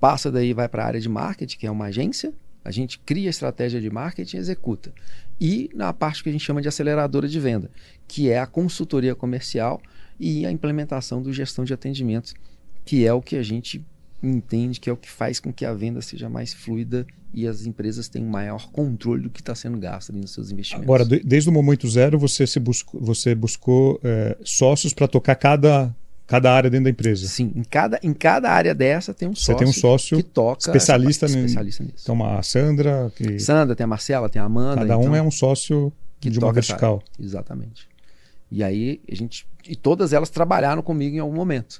[0.00, 2.32] Passa daí, vai para a área de marketing, que é uma agência,
[2.64, 4.92] a gente cria a estratégia de marketing e executa.
[5.44, 7.68] E na parte que a gente chama de aceleradora de venda,
[8.06, 9.82] que é a consultoria comercial
[10.20, 12.32] e a implementação do gestão de atendimentos,
[12.84, 13.84] que é o que a gente
[14.22, 17.66] entende que é o que faz com que a venda seja mais fluida e as
[17.66, 20.84] empresas tenham maior controle do que está sendo gasto nos seus investimentos.
[20.84, 25.92] Agora, desde o momento zero, você, se buscou, você buscou é, sócios para tocar cada,
[26.32, 27.28] cada área dentro da empresa.
[27.28, 30.22] Sim, em cada, em cada área dessa tem um Você sócio, tem um sócio que
[30.22, 31.96] toca especialista, essa, especialista nisso.
[32.02, 33.12] Então, a Sandra.
[33.14, 33.38] Que...
[33.38, 34.80] Sandra, tem a Marcela, tem a Amanda.
[34.80, 37.02] Cada um então, é um sócio que de uma vertical.
[37.20, 37.86] Exatamente.
[38.50, 39.46] E aí, a gente.
[39.68, 41.78] E todas elas trabalharam comigo em algum momento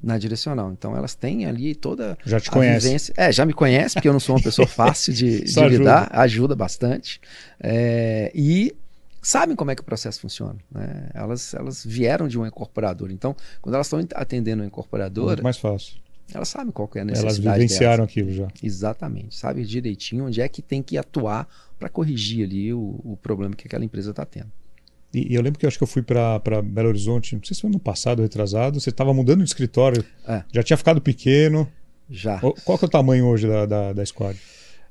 [0.00, 0.70] na direcional.
[0.70, 2.86] Então elas têm ali toda já te conhece.
[2.86, 3.14] vivência.
[3.16, 6.54] É, já me conhece, porque eu não sou uma pessoa fácil de, de lidar, ajuda
[6.54, 7.20] bastante.
[7.60, 8.72] É, e
[9.24, 10.56] sabem como é que o processo funciona.
[10.70, 11.10] Né?
[11.14, 13.12] Elas, elas vieram de uma incorporadora.
[13.12, 15.36] Então, quando elas estão atendendo uma incorporadora.
[15.36, 15.96] Muito mais fácil.
[16.32, 17.46] Elas sabem qual é a necessidade.
[17.46, 18.10] Elas vivenciaram delas.
[18.10, 18.48] aquilo já.
[18.62, 19.34] Exatamente.
[19.34, 23.66] Sabem direitinho onde é que tem que atuar para corrigir ali o, o problema que
[23.66, 24.50] aquela empresa está tendo.
[25.12, 27.60] E, eu lembro que eu acho que eu fui para Belo Horizonte, não sei se
[27.60, 30.42] foi no passado, retrasado, você estava mudando de escritório, é.
[30.52, 31.70] já tinha ficado pequeno.
[32.10, 32.38] Já.
[32.40, 34.38] Qual que é o tamanho hoje da, da, da Squad?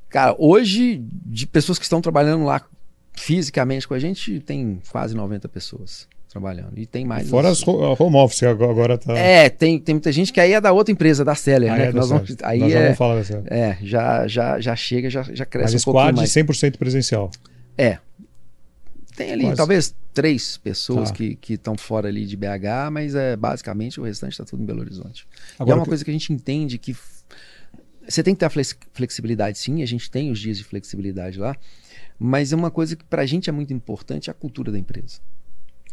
[0.10, 2.66] Cara, hoje, de pessoas que estão trabalhando lá
[3.16, 6.74] fisicamente com a gente, tem quase 90 pessoas trabalhando.
[6.78, 7.30] E tem mais.
[7.30, 7.62] Fora os...
[7.62, 9.14] as home office agora tá.
[9.18, 11.86] É, tem, tem muita gente que aí é da outra empresa, da Seller, ah, né?
[11.88, 13.44] É nós vamos, aí nós é, vamos falar dessa.
[13.48, 16.36] É, já, já, já chega, já, já cresce Mas um pouquinho mais.
[16.36, 17.30] Mas 100% presencial.
[17.78, 18.00] É.
[19.16, 19.58] Tem ali Quase.
[19.58, 21.16] talvez três pessoas Tá.
[21.16, 24.80] que estão fora ali de BH, mas é basicamente o restante está tudo em Belo
[24.82, 25.28] Horizonte.
[25.32, 26.96] e é Agora uma que- coisa que a gente entende que
[28.08, 31.38] você tem que ter a flex- flexibilidade, sim, a gente tem os dias de flexibilidade
[31.40, 31.56] lá,
[32.20, 34.80] mas é uma coisa que para a gente é muito importante é a cultura da
[34.80, 35.20] empresa.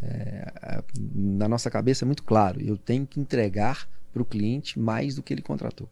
[0.02, 0.82] É, a-
[1.14, 5.22] na nossa cabeça é muito claro, eu tenho que entregar para o cliente mais do
[5.22, 5.88] que ele contratou.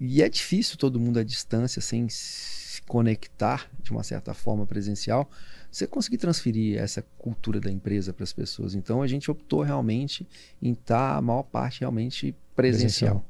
[0.00, 5.30] E é difícil todo mundo à distância, sem se conectar de uma certa forma presencial,
[5.70, 8.74] você conseguir transferir essa cultura da empresa para as pessoas.
[8.74, 10.26] Então a gente optou realmente
[10.60, 13.24] em estar a maior parte realmente presencial.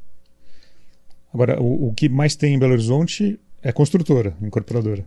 [1.33, 5.07] Agora, o, o que mais tem em Belo Horizonte é construtora, incorporadora.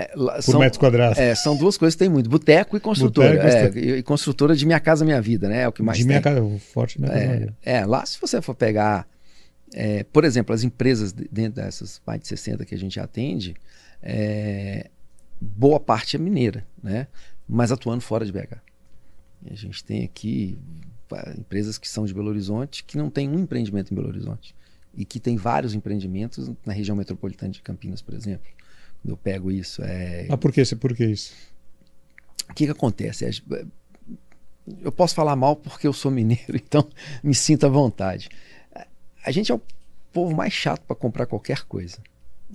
[0.00, 1.18] É, Por são, metro quadrado.
[1.18, 3.30] é, são duas coisas que tem muito: boteco e construtora.
[3.30, 3.96] Boteco É, construtora.
[3.98, 5.62] e, construtora de Minha Casa Minha Vida, né?
[5.62, 6.08] É o que mais de tem.
[6.08, 6.40] minha casa,
[6.72, 7.54] forte minha casa.
[7.64, 9.08] É, é, lá se você for pegar,
[9.74, 13.54] é, por exemplo, as empresas de- dentro dessas mais de 60 que a gente atende,
[14.00, 14.88] é,
[15.40, 17.08] boa parte é mineira, né?
[17.48, 18.58] Mas atuando fora de BH.
[19.46, 20.56] E a gente tem aqui
[21.38, 24.54] empresas que são de Belo Horizonte que não tem um empreendimento em Belo Horizonte
[24.94, 28.46] e que tem vários empreendimentos na região metropolitana de Campinas, por exemplo.
[29.06, 31.32] Eu pego isso, é, Ah, por que, por que isso?
[32.50, 33.24] o que, que acontece?
[33.24, 33.64] É,
[34.82, 36.86] Eu posso falar mal porque eu sou mineiro, então
[37.22, 38.28] me sinta à vontade.
[39.24, 39.60] A gente é o
[40.12, 41.98] povo mais chato para comprar qualquer coisa.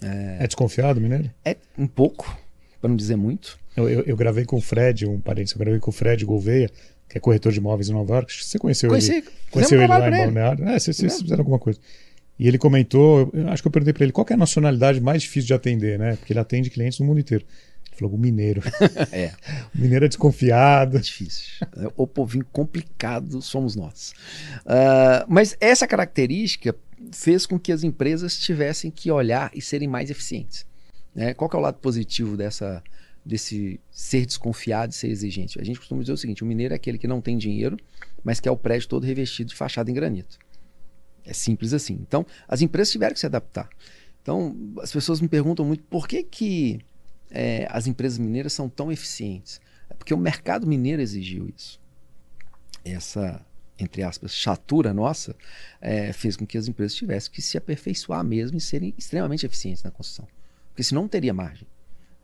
[0.02, 1.30] É, desconfiado, mineiro?
[1.46, 2.38] É um pouco,
[2.82, 3.60] para não dizer muito.
[3.76, 6.70] Eu, eu, eu gravei com o Fred, um parente, eu gravei com o Fred Gouveia,
[7.10, 8.34] que é corretor de imóveis em Nova York.
[8.44, 9.28] Você conheceu Conheci, ele?
[9.52, 10.12] Conheceu ele lá em.
[10.12, 10.64] Balneário?
[10.66, 11.22] É, vocês, vocês Fizemos.
[11.22, 11.80] fizeram alguma coisa.
[12.38, 15.00] E ele comentou, eu acho que eu perguntei para ele, qual que é a nacionalidade
[15.00, 16.15] mais difícil de atender, né?
[16.15, 17.46] Porque ele atende clientes no mundo inteiro.
[17.88, 18.62] Ele falou, o mineiro.
[19.12, 19.32] É,
[19.76, 20.98] O mineiro é desconfiado.
[20.98, 21.46] é difícil.
[21.96, 24.13] O povinho complicado somos nós.
[24.65, 26.76] Ah, mas essa característica
[27.12, 30.65] fez com que as empresas tivessem que olhar e serem mais eficientes.
[31.13, 31.34] Né?
[31.36, 32.82] Qual é o lado positivo dessa,
[33.24, 35.60] desse ser desconfiado e ser exigente?
[35.62, 37.78] A gente costuma dizer o seguinte: o mineiro é aquele que não tem dinheiro,
[38.24, 40.39] mas quer o prédio todo revestido de fachada em granito.
[41.26, 41.94] É simples assim.
[42.02, 43.70] Então, as empresas tiveram que se adaptar.
[44.22, 46.80] Então, as pessoas me perguntam muito por que, que
[47.30, 49.60] é, as empresas mineiras são tão eficientes.
[49.90, 51.80] É porque o mercado mineiro exigiu isso.
[52.86, 53.46] Essa,
[53.80, 55.36] entre aspas, chatura nossa
[55.82, 59.84] é, fez com que as empresas tivessem que se aperfeiçoar mesmo e serem extremamente eficientes
[59.84, 60.28] na construção.
[60.70, 61.68] Porque senão não teria margem.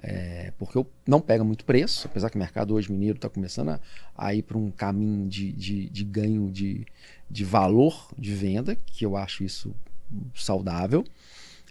[0.01, 3.79] É, porque não pega muito preço, apesar que o mercado hoje mineiro está começando a,
[4.17, 6.85] a ir para um caminho de, de, de ganho de,
[7.29, 9.75] de valor de venda, que eu acho isso
[10.33, 11.03] saudável.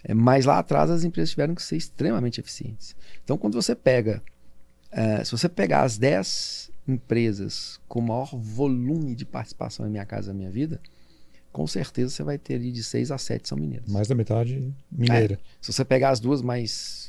[0.04, 2.94] É, mas lá atrás as empresas tiveram que ser extremamente eficientes.
[3.24, 4.22] Então, quando você pega,
[4.90, 10.34] é, se você pegar as 10 empresas com maior volume de participação em Minha Casa
[10.34, 10.80] Minha Vida,
[11.50, 13.90] com certeza você vai ter ali de 6 a 7 são mineiras.
[13.90, 15.34] Mais da metade mineira.
[15.34, 17.07] É, se você pegar as duas mais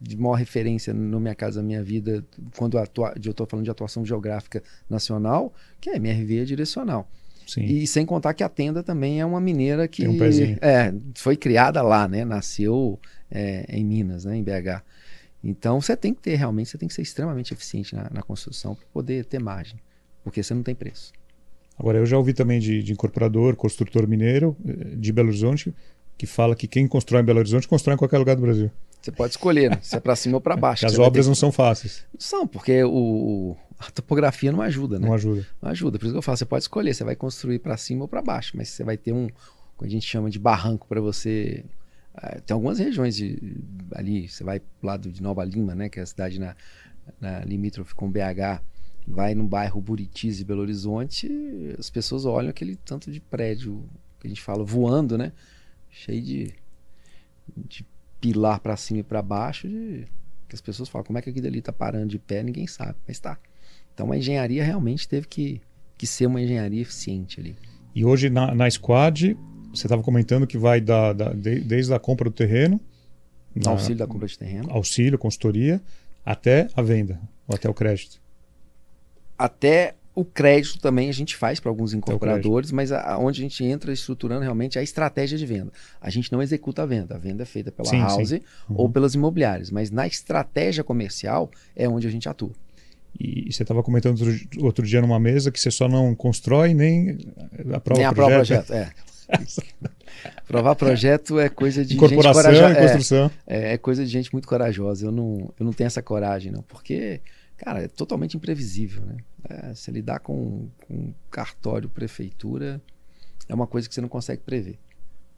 [0.00, 2.24] de maior referência no Minha Casa Minha Vida,
[2.56, 7.08] quando atua, eu estou falando de atuação geográfica nacional, que é MRV direcional.
[7.46, 7.64] Sim.
[7.64, 11.82] E sem contar que a tenda também é uma mineira que um é, foi criada
[11.82, 12.24] lá, né?
[12.24, 12.98] Nasceu
[13.30, 14.36] é, em Minas, né?
[14.36, 14.82] em BH.
[15.42, 18.74] Então você tem que ter realmente, você tem que ser extremamente eficiente na, na construção
[18.74, 19.80] para poder ter margem,
[20.22, 21.12] porque você não tem preço.
[21.78, 25.74] Agora, eu já ouvi também de, de, incorporador, construtor mineiro eh, de Belo Horizonte,
[26.18, 28.70] que fala que quem constrói em Belo Horizonte constrói em qualquer lugar do Brasil.
[29.00, 29.78] Você pode escolher, né?
[29.80, 30.84] se é para cima ou para baixo.
[30.84, 32.04] as obras não são fáceis.
[32.18, 35.06] São, porque o, a topografia não ajuda, né?
[35.06, 35.46] Não ajuda.
[35.60, 35.98] Não ajuda.
[35.98, 38.20] Por isso que eu falo, você pode escolher, você vai construir para cima ou para
[38.20, 41.64] baixo, mas você vai ter um, que a gente chama de barranco para você.
[42.14, 43.56] Uh, tem algumas regiões de,
[43.94, 45.88] ali, você vai pro lado de Nova Lima, né?
[45.88, 46.54] Que é a cidade na,
[47.18, 48.60] na limítrofe com BH,
[49.06, 51.28] vai no bairro Buritis e Belo Horizonte,
[51.78, 53.82] as pessoas olham aquele tanto de prédio
[54.20, 55.32] que a gente fala voando, né?
[55.88, 56.54] Cheio de,
[57.56, 57.86] de
[58.20, 60.06] pilar para cima e para baixo, de,
[60.48, 62.96] que as pessoas falam, como é que aquilo ali tá parando de pé, ninguém sabe,
[63.06, 63.38] mas tá.
[63.94, 65.60] Então a engenharia realmente teve que,
[65.96, 67.56] que ser uma engenharia eficiente ali.
[67.94, 69.36] E hoje na, na Squad,
[69.72, 72.80] você estava comentando que vai da, da, de, desde a compra do terreno,
[73.54, 75.80] na, auxílio da compra de terreno, auxílio, consultoria,
[76.24, 78.20] até a venda, ou até o crédito.
[79.36, 83.42] Até o crédito também a gente faz para alguns incorporadores, mas a, a, onde a
[83.42, 85.72] gente entra estruturando realmente é a estratégia de venda.
[86.00, 88.40] A gente não executa a venda, a venda é feita pela sim, house sim.
[88.68, 88.76] Uhum.
[88.76, 92.52] ou pelas imobiliárias, mas na estratégia comercial é onde a gente atua.
[93.18, 97.18] E você estava comentando outro, outro, dia numa mesa que você só não constrói nem
[97.74, 98.66] aprova nem aprova projeto.
[98.66, 99.10] projeto é.
[100.36, 102.72] Aprovar projeto é coisa de Incorporação gente corajosa.
[102.72, 103.30] e construção.
[103.46, 105.06] É, é, coisa de gente muito corajosa.
[105.06, 106.62] Eu não, eu não tenho essa coragem, não.
[106.62, 107.20] Porque,
[107.56, 109.16] cara, é totalmente imprevisível, né?
[109.48, 112.80] É, se lidar com, com cartório, prefeitura,
[113.48, 114.78] é uma coisa que você não consegue prever.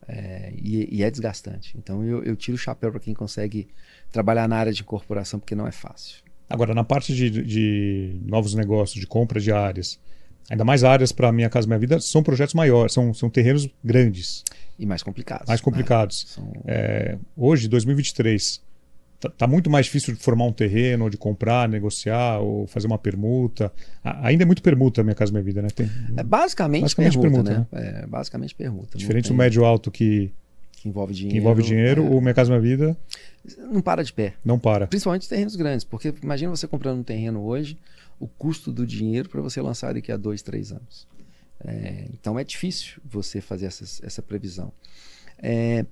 [0.09, 1.77] É, e, e, é desgastante.
[1.79, 3.69] Então eu, eu tiro o chapéu para quem consegue
[4.11, 6.23] trabalhar na área de incorporação, porque não é fácil.
[6.49, 9.99] Agora, na parte de, de novos negócios, de compra de áreas,
[10.51, 14.45] ainda mais áreas para Minha Casa Minha Vida, são projetos maiores, são, são terrenos grandes.
[14.79, 15.47] E mais complicados.
[15.47, 16.25] Mais complicados.
[16.25, 16.33] Né?
[16.35, 16.63] São...
[16.67, 18.61] É, hoje, 2023,
[19.27, 22.87] está tá muito mais difícil de formar um terreno, ou de comprar, negociar, ou fazer
[22.87, 23.73] uma permuta.
[24.03, 25.69] ainda é muito permuta Minha Casa Minha Vida, né?
[25.69, 27.83] Tem, é basicamente, basicamente permuta, permuta né?
[27.83, 28.01] né?
[28.03, 28.99] É basicamente permuta.
[28.99, 30.33] Diferente do médio alto que
[30.83, 31.33] que envolve dinheiro.
[31.33, 32.11] Que envolve dinheiro, é.
[32.11, 32.97] ou Minha Casa Minha Vida.
[33.71, 34.35] Não para de pé.
[34.45, 34.89] Não para.
[34.89, 37.79] Principalmente terrenos grandes, porque imagina você comprando um terreno hoje,
[38.19, 41.07] o custo do dinheiro para você lançar daqui a dois, três anos.
[41.65, 44.73] É, então é difícil você fazer essa, essa previsão.
[45.39, 45.87] É,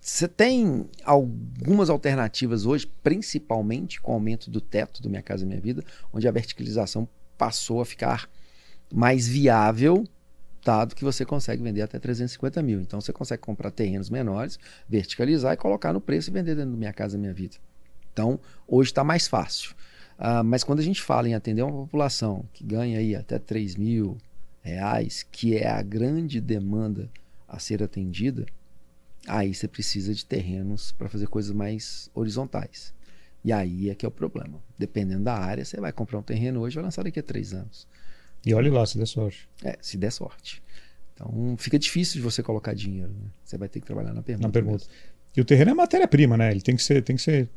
[0.00, 5.60] você tem algumas alternativas hoje, principalmente com o aumento do teto do Minha Casa Minha
[5.60, 8.28] Vida, onde a verticalização passou a ficar
[8.92, 10.04] mais viável
[10.64, 12.80] dado que você consegue vender até 350 mil.
[12.80, 14.58] Então você consegue comprar terrenos menores,
[14.88, 17.56] verticalizar e colocar no preço e vender dentro da minha casa, minha vida.
[18.12, 19.74] Então hoje está mais fácil.
[20.18, 23.76] Uh, mas quando a gente fala em atender uma população que ganha aí até 3
[23.76, 24.18] mil
[24.60, 27.08] reais, que é a grande demanda
[27.46, 28.44] a ser atendida,
[29.28, 32.94] aí você precisa de terrenos para fazer coisas mais horizontais.
[33.44, 34.60] E aí é que é o problema.
[34.76, 37.54] Dependendo da área, você vai comprar um terreno hoje e vai lançar daqui a três
[37.54, 37.86] anos.
[38.44, 39.48] E olhe lá, se der sorte.
[39.62, 40.62] É, se der sorte.
[41.14, 43.10] Então fica difícil de você colocar dinheiro.
[43.10, 43.30] Né?
[43.44, 44.48] Você vai ter que trabalhar na permuta.
[44.48, 44.84] Na permuta.
[44.84, 45.18] Mesmo.
[45.36, 46.50] E o terreno é matéria-prima, né?
[46.50, 47.48] Ele tem que ser, tem que ser,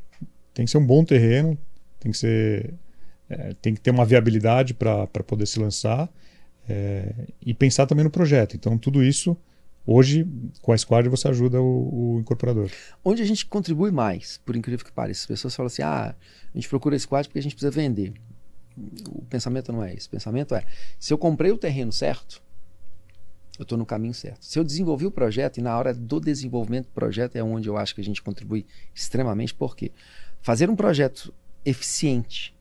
[0.53, 1.57] tem que ser um bom terreno,
[1.99, 2.73] tem que ser,
[3.29, 6.09] é, tem que ter uma viabilidade para poder se lançar
[6.67, 8.55] é, e pensar também no projeto.
[8.55, 9.37] Então tudo isso
[9.85, 10.27] Hoje,
[10.61, 12.69] com a Squad, você ajuda o, o, incorporador.
[13.03, 15.21] Onde a gente contribui mais, por incrível que pareça.
[15.21, 16.15] As pessoas falam assim: ah,
[16.53, 18.13] a gente procura a Squad porque a gente precisa vender
[19.09, 20.07] o pensamento não é esse.
[20.07, 20.65] O pensamento é:
[20.99, 22.41] se eu comprei o terreno certo,
[23.59, 24.45] eu estou no caminho certo.
[24.45, 27.77] Se eu desenvolvi o projeto e na hora do desenvolvimento do projeto é onde eu
[27.77, 29.91] acho que a gente contribui extremamente, porque
[30.41, 32.55] fazer um projeto eficiente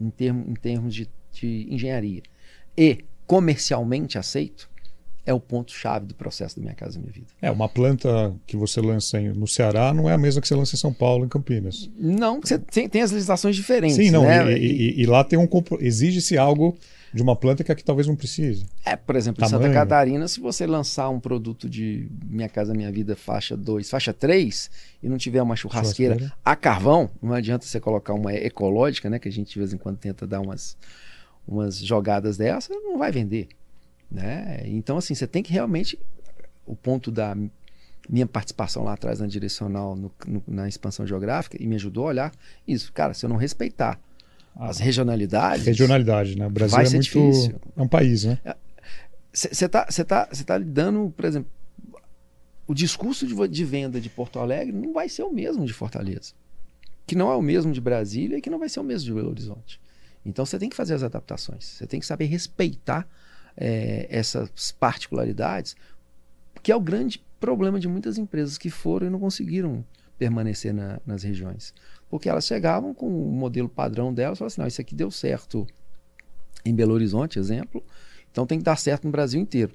[0.00, 2.22] em, termo, em termos de, de engenharia
[2.76, 4.68] e comercialmente aceito
[5.26, 7.26] é o ponto-chave do processo da Minha Casa Minha Vida.
[7.42, 10.54] É, uma planta que você lança em, no Ceará não é a mesma que você
[10.54, 11.90] lança em São Paulo, em Campinas.
[11.98, 13.96] Não, você tem, tem as legislações diferentes.
[13.96, 14.56] Sim, não, né?
[14.56, 15.48] e, e, e lá tem um
[15.80, 16.78] exige-se algo
[17.12, 18.66] de uma planta que aqui talvez não precise.
[18.84, 19.58] É, por exemplo, Tamanho.
[19.58, 23.88] em Santa Catarina, se você lançar um produto de Minha Casa Minha Vida faixa 2,
[23.88, 24.70] faixa 3,
[25.02, 29.18] e não tiver uma churrasqueira, churrasqueira, a carvão, não adianta você colocar uma ecológica, né?
[29.18, 30.76] Que a gente de vez em quando tenta dar umas,
[31.48, 33.48] umas jogadas dessa, não vai vender.
[34.10, 34.62] Né?
[34.66, 35.98] Então, assim, você tem que realmente.
[36.64, 37.36] O ponto da
[38.08, 42.08] minha participação lá atrás na direcional, no, no, na expansão geográfica, e me ajudou a
[42.08, 42.32] olhar
[42.66, 42.92] isso.
[42.92, 44.00] Cara, se eu não respeitar
[44.56, 45.66] ah, as regionalidades.
[45.66, 46.46] Regionalidade, né?
[46.46, 47.02] O Brasil é muito.
[47.02, 47.60] Difícil.
[47.76, 48.38] É um país, né?
[49.32, 51.50] Você é, está tá, tá lidando, por exemplo,
[52.66, 56.32] o discurso de, de venda de Porto Alegre não vai ser o mesmo de Fortaleza.
[57.06, 59.14] Que não é o mesmo de Brasília e que não vai ser o mesmo de
[59.14, 59.80] Belo Horizonte.
[60.24, 61.64] Então você tem que fazer as adaptações.
[61.64, 63.06] Você tem que saber respeitar
[63.56, 65.74] é, essas particularidades,
[66.62, 69.84] que é o grande problema de muitas empresas que foram e não conseguiram
[70.18, 71.72] permanecer na, nas regiões.
[72.08, 75.10] Porque elas chegavam com o modelo padrão delas e falavam assim: não, isso aqui deu
[75.10, 75.66] certo
[76.64, 77.82] em Belo Horizonte, exemplo,
[78.30, 79.72] então tem que dar certo no Brasil inteiro.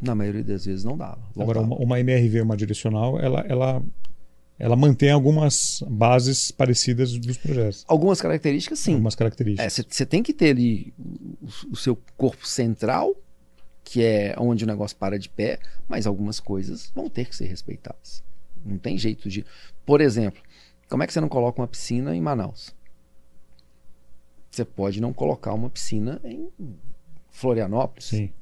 [0.00, 1.20] Na maioria das vezes não dava.
[1.34, 1.42] Voltava.
[1.42, 3.82] Agora, uma, uma MRV, uma direcional, ela, ela
[4.58, 7.84] ela mantém algumas bases parecidas dos projetos.
[7.88, 8.92] Algumas características, sim.
[8.92, 9.72] Algumas características.
[9.72, 10.94] Você é, tem que ter ali
[11.42, 13.14] o, o, seu corpo central,
[13.82, 17.46] que é onde o negócio para de pé, mas algumas coisas vão ter que ser
[17.46, 18.22] respeitadas.
[18.64, 19.44] Não tem jeito de.
[19.84, 20.40] Por exemplo,
[20.88, 22.74] como é que você não coloca uma piscina em Manaus?
[24.50, 26.48] Você pode não colocar uma piscina em
[27.28, 28.04] Florianópolis.
[28.04, 28.32] Sim.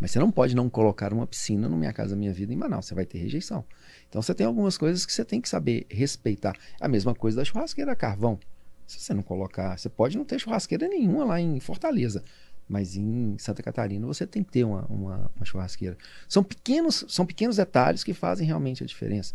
[0.00, 2.86] Mas você não pode não colocar uma piscina no Minha Casa Minha Vida em Manaus.
[2.86, 3.64] Você vai ter rejeição.
[4.08, 6.54] Então você tem algumas coisas que você tem que saber respeitar.
[6.80, 8.38] A mesma coisa da churrasqueira carvão.
[8.86, 12.24] Se você não colocar, você pode não ter churrasqueira nenhuma lá em Fortaleza,
[12.66, 15.96] mas em Santa Catarina você tem que ter uma, uma, uma churrasqueira.
[16.26, 19.34] São pequenos, são pequenos detalhes que fazem realmente a diferença.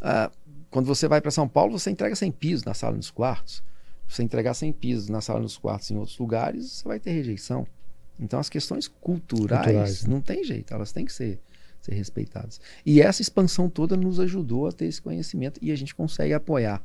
[0.00, 0.30] Ah,
[0.70, 3.62] quando você vai para São Paulo, você entrega sem piso na sala nos quartos.
[4.08, 7.12] Se você entregar sem piso na sala nos quartos em outros lugares, você vai ter
[7.12, 7.66] rejeição.
[8.20, 10.10] Então as questões culturais, culturais né?
[10.10, 11.40] não tem jeito, elas têm que ser
[11.80, 12.60] ser respeitadas.
[12.84, 16.82] E essa expansão toda nos ajudou a ter esse conhecimento e a gente consegue apoiar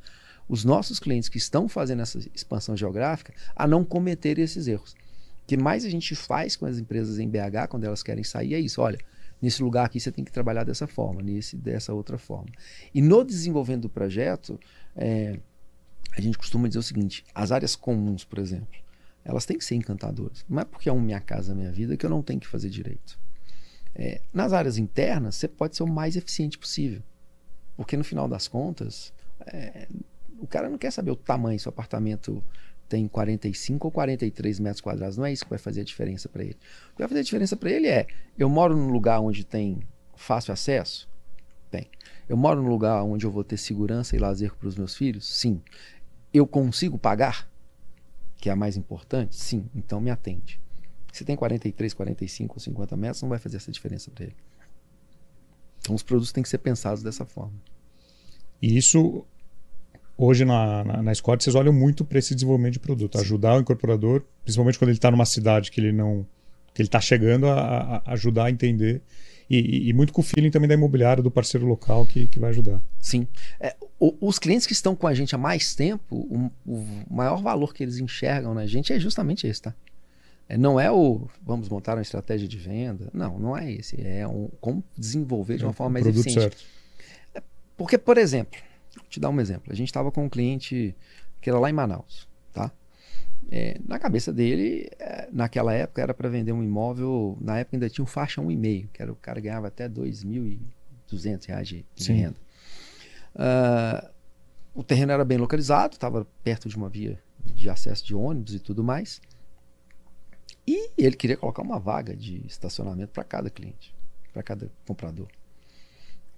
[0.47, 4.93] os nossos clientes que estão fazendo essa expansão geográfica a não cometer esses erros.
[5.43, 8.53] O que mais a gente faz com as empresas em BH quando elas querem sair
[8.53, 8.97] é isso, olha,
[9.41, 12.49] nesse lugar aqui você tem que trabalhar dessa forma, nesse dessa outra forma.
[12.93, 14.59] E no desenvolvimento do projeto,
[14.95, 15.39] é,
[16.15, 18.84] a gente costuma dizer o seguinte: as áreas comuns, por exemplo,
[19.25, 20.45] elas têm que ser encantadoras.
[20.47, 22.69] Não é porque é um minha casa, minha vida que eu não tenho que fazer
[22.69, 23.19] direito.
[23.95, 27.01] É, nas áreas internas, você pode ser o mais eficiente possível.
[27.75, 29.11] Porque no final das contas,
[29.47, 29.87] é,
[30.39, 32.43] o cara não quer saber o tamanho, se o apartamento
[32.87, 35.17] tem 45 ou 43 metros quadrados.
[35.17, 36.57] Não é isso que vai fazer a diferença para ele.
[36.91, 38.05] O que vai fazer a diferença para ele é:
[38.37, 39.79] eu moro num lugar onde tem
[40.15, 41.09] fácil acesso?
[41.71, 41.89] Tem.
[42.29, 45.27] Eu moro num lugar onde eu vou ter segurança e lazer para os meus filhos?
[45.27, 45.61] Sim.
[46.31, 47.49] Eu consigo pagar?
[48.45, 49.35] Que é a mais importante?
[49.35, 49.67] Sim.
[49.73, 50.61] Então me atende.
[51.11, 54.35] Se tem 43, 45 ou 50 metros, não vai fazer essa diferença para ele.
[55.79, 57.55] Então os produtos têm que ser pensados dessa forma.
[58.61, 59.25] E isso,
[60.15, 63.17] hoje na, na, na Scott, vocês olham muito para esse desenvolvimento de produto.
[63.17, 63.23] Sim.
[63.23, 66.23] Ajudar o incorporador, principalmente quando ele está numa cidade que ele não
[66.71, 69.01] que ele está chegando a, a, ajudar a entender
[69.49, 72.49] e, e, muito com o feeling também da imobiliária, do parceiro local que, que vai
[72.49, 72.81] ajudar.
[72.99, 73.27] Sim.
[73.59, 77.41] É, o, os clientes que estão com a gente há mais tempo, o, o, maior
[77.41, 79.75] valor que eles enxergam na gente é justamente esse, tá?
[80.49, 83.09] É, não é o vamos montar uma estratégia de venda.
[83.13, 83.99] Não, não é esse.
[84.01, 86.39] É um, como desenvolver de uma é, forma mais eficiente.
[86.39, 86.63] Certo.
[87.33, 87.41] É,
[87.77, 88.59] porque, por exemplo,
[88.95, 89.71] vou te dar um exemplo.
[89.71, 90.95] A gente estava com um cliente
[91.41, 92.27] que era lá em Manaus?
[93.51, 97.89] É, na cabeça dele, é, naquela época era para vender um imóvel, na época ainda
[97.89, 102.35] tinha um faixa 1,5, que era o cara ganhava até 2.200 reais de, de renda.
[103.35, 104.09] Uh,
[104.73, 108.59] o terreno era bem localizado, estava perto de uma via de acesso de ônibus e
[108.59, 109.21] tudo mais.
[110.67, 113.95] E ele queria colocar uma vaga de estacionamento para cada cliente,
[114.33, 115.27] para cada comprador.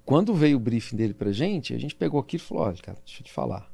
[0.05, 2.97] Quando veio o briefing dele para gente, a gente pegou aqui e falou: olha, cara,
[3.05, 3.71] deixa eu te falar.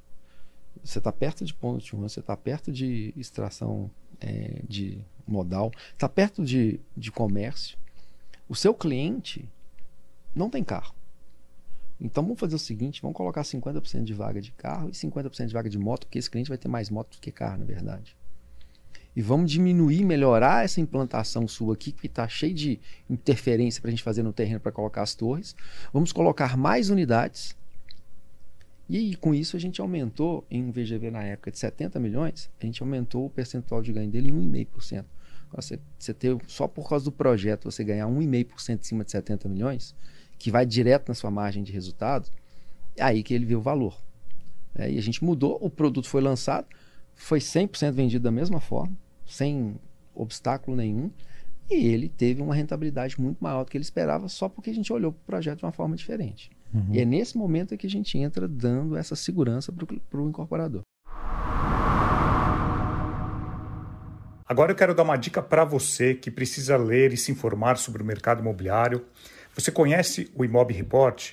[0.84, 6.07] Você está perto de ponto de você está perto de extração é, de modal, está
[6.07, 7.78] perto de, de comércio.
[8.47, 9.49] O seu cliente
[10.36, 10.95] não tem carro.
[11.99, 15.53] Então vamos fazer o seguinte: vamos colocar 50% de vaga de carro e 50% de
[15.53, 18.15] vaga de moto, porque esse cliente vai ter mais moto do que carro, na verdade.
[19.15, 23.91] e vamos diminuir, melhorar essa implantação sua aqui, que está cheio de interferência para a
[23.91, 25.55] gente fazer no terreno para colocar as torres.
[25.93, 27.55] Vamos colocar mais unidades.
[28.89, 32.65] E com isso a gente aumentou em um VGV na época de 70 milhões, a
[32.65, 35.05] gente aumentou o percentual de ganho dele em 1,5%.
[35.55, 39.47] Você, você ter, só por causa do projeto, você ganhar 1,5% em cima de 70
[39.47, 39.95] milhões,
[40.38, 42.29] que vai direto na sua margem de resultado,
[42.97, 43.97] é aí que ele vê o valor.
[44.75, 46.67] É, e a gente mudou, o produto foi lançado,
[47.13, 49.75] foi 100% vendido da mesma forma, sem
[50.15, 51.11] obstáculo nenhum,
[51.69, 54.91] e ele teve uma rentabilidade muito maior do que ele esperava, só porque a gente
[54.91, 56.49] olhou para o projeto de uma forma diferente.
[56.74, 56.88] Uhum.
[56.91, 60.82] E é nesse momento que a gente entra dando essa segurança para o incorporador.
[64.45, 68.03] Agora eu quero dar uma dica para você que precisa ler e se informar sobre
[68.03, 69.05] o mercado imobiliário.
[69.55, 71.32] Você conhece o Imob Report?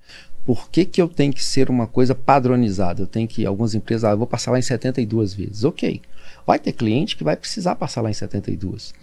[0.47, 3.03] por que, que eu tenho que ser uma coisa padronizada?
[3.03, 5.63] Eu tenho que, algumas empresas, ah, eu vou passar lá em 72 vezes.
[5.63, 6.01] Ok.
[6.45, 8.93] Vai ter cliente que vai precisar passar lá em 72.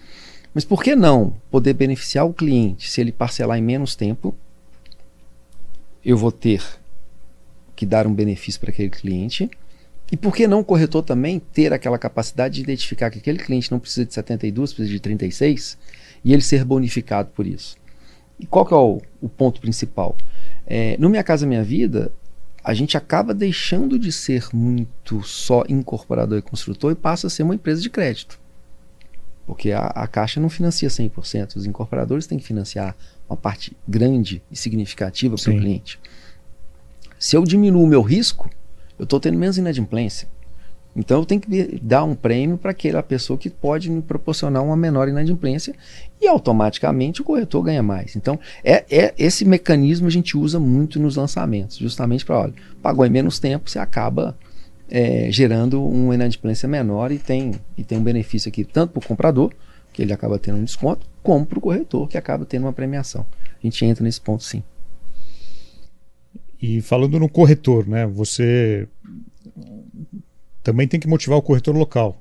[0.53, 4.35] Mas por que não poder beneficiar o cliente se ele parcelar em menos tempo?
[6.05, 6.63] Eu vou ter
[7.77, 9.49] que dar um benefício para aquele cliente.
[10.11, 13.71] E por que não o corretor também ter aquela capacidade de identificar que aquele cliente
[13.71, 15.79] não precisa de 72, precisa de 36?
[16.25, 17.77] e ele ser bonificado por isso.
[18.41, 20.17] E qual que é o, o ponto principal?
[20.67, 22.13] É, no Minha Casa Minha Vida,
[22.63, 27.43] a gente acaba deixando de ser muito só incorporador e construtor e passa a ser
[27.43, 28.41] uma empresa de crédito.
[29.47, 32.97] Porque a, a Caixa não financia 100%, os incorporadores têm que financiar
[33.29, 36.01] uma parte grande e significativa para o cliente.
[37.19, 38.51] Se eu diminuo o meu risco,
[38.99, 40.29] eu estou tendo menos inadimplência.
[40.97, 44.77] Então eu tenho que dar um prêmio para aquela pessoa que pode me proporcionar uma
[44.77, 45.75] menor inadimplência
[46.21, 48.15] e automaticamente o corretor ganha mais.
[48.15, 53.05] Então é, é esse mecanismo a gente usa muito nos lançamentos, justamente para, olha, pagou
[53.05, 54.37] em menos tempo, você acaba
[54.89, 59.07] é, gerando uma inadimplência menor e tem, e tem um benefício aqui tanto para o
[59.07, 59.53] comprador,
[59.93, 63.25] que ele acaba tendo um desconto, como para o corretor, que acaba tendo uma premiação.
[63.43, 64.63] A gente entra nesse ponto sim.
[66.61, 68.07] E falando no corretor, né?
[68.07, 68.89] Você
[70.65, 72.21] também tem que motivar o corretor local.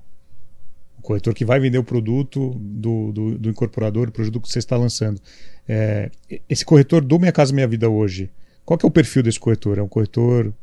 [0.99, 4.59] O corretor que vai vender o produto do, do, do incorporador, o produto que você
[4.59, 5.19] está lançando.
[5.67, 6.11] É,
[6.49, 8.29] esse corretor do Minha Casa Minha Vida hoje,
[8.65, 9.77] qual é o perfil desse corretor?
[9.77, 10.53] É um corretor,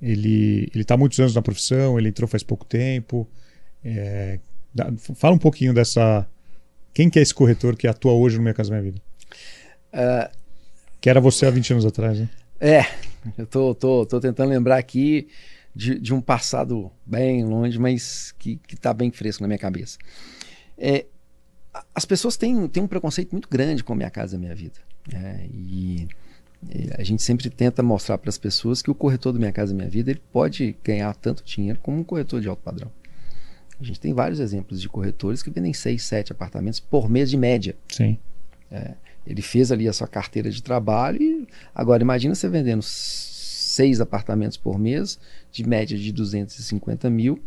[0.00, 3.26] ele está há muitos anos na profissão, ele entrou faz pouco tempo.
[3.82, 4.38] É,
[4.72, 6.26] dá, fala um pouquinho dessa...
[6.92, 9.02] Quem que é esse corretor que atua hoje no Minha Casa Minha Vida?
[9.92, 10.30] Uh,
[11.00, 12.28] que era você há 20 anos atrás, né?
[12.60, 12.84] É,
[13.36, 15.28] eu tô, tô, tô tentando lembrar aqui
[15.74, 19.98] de, de um passado bem longe, mas que está bem fresco na minha cabeça.
[20.78, 21.06] É,
[21.94, 24.78] as pessoas têm, têm um preconceito muito grande com Minha Casa Minha Vida.
[25.12, 26.08] É, e,
[26.70, 29.74] e a gente sempre tenta mostrar para as pessoas que o corretor do Minha Casa
[29.74, 32.90] Minha Vida ele pode ganhar tanto dinheiro como um corretor de alto padrão.
[33.80, 37.36] A gente tem vários exemplos de corretores que vendem seis, sete apartamentos por mês de
[37.36, 37.76] média.
[37.88, 38.16] Sim.
[38.70, 38.94] É,
[39.26, 44.56] ele fez ali a sua carteira de trabalho e agora imagina você vendendo seis apartamentos
[44.56, 45.18] por mês,
[45.54, 47.40] de média de 250 mil.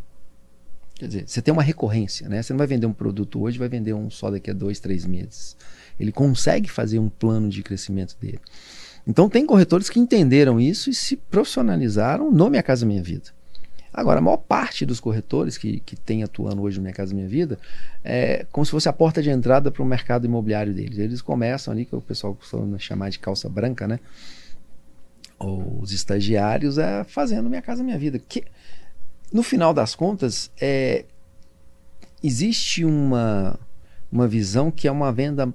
[0.95, 2.41] Quer dizer, você tem uma recorrência, né?
[2.41, 5.05] Você não vai vender um produto hoje, vai vender um só daqui a dois, três
[5.05, 5.57] meses.
[5.99, 8.39] Ele consegue fazer um plano de crescimento dele.
[9.05, 13.25] Então, tem corretores que entenderam isso e se profissionalizaram no Minha Casa Minha Vida.
[13.93, 17.27] Agora, a maior parte dos corretores que, que tem atuando hoje no Minha Casa Minha
[17.27, 17.59] Vida
[18.03, 20.97] é como se fosse a porta de entrada para o mercado imobiliário deles.
[20.97, 23.99] Eles começam ali, que o pessoal costuma chamar de calça branca, né?
[25.39, 28.19] Os estagiários é fazendo Minha Casa Minha Vida.
[28.19, 28.43] Que,
[29.31, 31.05] no final das contas, é,
[32.23, 33.59] existe uma,
[34.11, 35.53] uma visão que é uma venda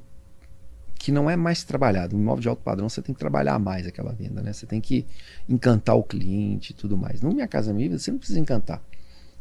[0.94, 2.16] que não é mais trabalhado.
[2.16, 4.52] O imóvel de alto padrão você tem que trabalhar mais aquela venda, né?
[4.52, 5.04] Você tem que
[5.48, 7.20] encantar o cliente e tudo mais.
[7.20, 8.80] No Minha Casa Minha Vida, você não precisa encantar.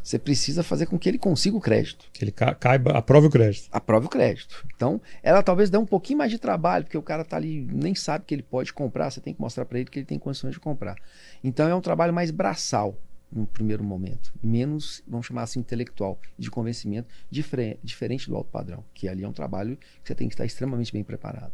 [0.04, 2.10] Você precisa fazer com que ele consiga o crédito.
[2.12, 3.68] Que ele ca caiba, aprove o crédito.
[3.72, 4.66] Aprove o crédito.
[4.76, 7.94] Então, ela talvez dê um pouquinho mais de trabalho, porque o cara tá ali, nem
[7.94, 10.54] sabe que ele pode comprar, você tem que mostrar para ele que ele tem condições
[10.54, 10.96] de comprar.
[11.44, 12.98] Então, é um trabalho mais braçal
[13.32, 18.84] no primeiro momento, menos, vamos chamar assim, intelectual, de convencimento, diferente, diferente do alto padrão,
[18.94, 21.54] que ali é um trabalho que você tem que estar extremamente bem preparado.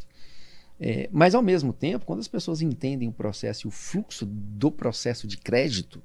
[0.79, 4.71] É, mas, ao mesmo tempo, quando as pessoas entendem o processo e o fluxo do
[4.71, 6.01] processo de crédito,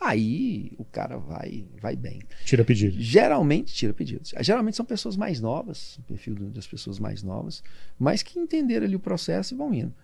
[0.00, 2.20] aí o cara vai, vai bem.
[2.44, 3.00] Tira pedido.
[3.00, 4.32] Geralmente tira pedidos.
[4.40, 7.62] Geralmente são pessoas mais novas, o perfil das pessoas mais novas,
[7.98, 9.94] mas que entenderam ali o processo e vão indo.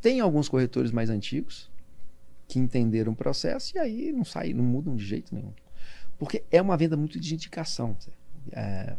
[0.00, 1.70] Tem alguns corretores mais antigos,
[2.48, 5.52] que entenderam o processo e aí não saem, não mudam de jeito nenhum.
[6.18, 7.96] Porque é uma venda muito de indicação.
[8.52, 8.96] É,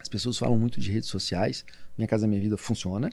[0.00, 1.64] as pessoas falam muito de redes sociais,
[1.96, 3.10] Minha Casa Minha Vida funciona,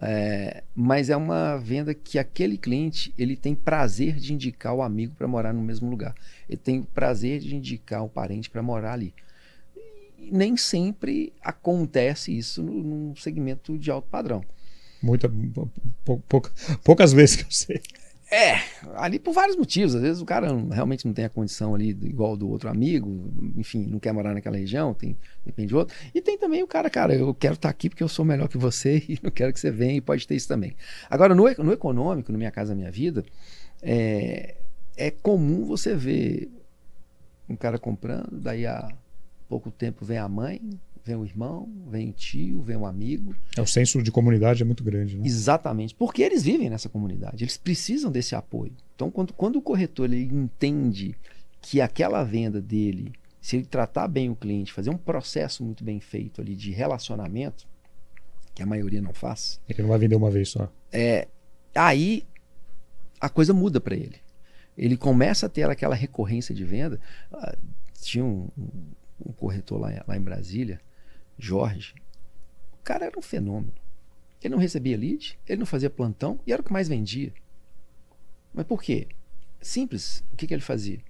[0.00, 5.14] é, mas é uma venda que aquele cliente ele tem prazer de indicar o amigo
[5.14, 6.14] para morar no mesmo lugar.
[6.48, 9.12] Ele tem prazer de indicar o parente para morar ali.
[10.18, 14.42] E nem sempre acontece isso no, num segmento de alto padrão.
[15.02, 15.30] Muita,
[16.28, 16.50] pouca,
[16.84, 17.80] poucas vezes que eu sei.
[18.30, 18.60] É,
[18.94, 19.94] ali por vários motivos.
[19.94, 23.84] Às vezes o cara realmente não tem a condição ali igual do outro amigo, enfim,
[23.86, 25.96] não quer morar naquela região, tem, depende de outro.
[26.14, 28.56] E tem também o cara, cara, eu quero estar aqui porque eu sou melhor que
[28.56, 30.76] você e não quero que você venha e pode ter isso também.
[31.08, 33.24] Agora, no, no econômico, no Minha Casa Minha Vida,
[33.82, 34.56] é,
[34.96, 36.50] é comum você ver
[37.48, 38.88] um cara comprando, daí a
[39.48, 40.60] pouco tempo vem a mãe,
[41.04, 43.34] vem o irmão, vem o tio, vem o amigo.
[43.56, 45.26] É, o senso de comunidade é muito grande, né?
[45.26, 48.72] Exatamente, porque eles vivem nessa comunidade, eles precisam desse apoio.
[48.94, 51.14] Então, quando, quando o corretor ele entende
[51.60, 56.00] que aquela venda dele, se ele tratar bem o cliente, fazer um processo muito bem
[56.00, 57.66] feito ali de relacionamento,
[58.54, 59.60] que a maioria não faz.
[59.68, 60.70] Ele não vai vender uma vez só.
[60.92, 61.28] É,
[61.74, 62.24] aí
[63.20, 64.16] a coisa muda para ele.
[64.76, 66.98] Ele começa a ter aquela recorrência de venda.
[67.32, 67.56] Ah,
[68.00, 68.48] tinha um,
[69.24, 70.80] um corretor lá, lá em Brasília,
[71.46, 71.94] Jorge,
[72.74, 73.72] o cara era um fenômeno.
[74.42, 77.32] Ele não recebia lead, ele não fazia plantão e era o que mais vendia.
[78.52, 79.08] Mas por quê?
[79.60, 80.24] Simples.
[80.32, 81.00] O que, que ele fazia?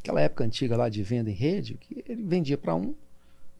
[0.00, 2.94] Aquela época antiga lá de venda em rede, que ele vendia para um,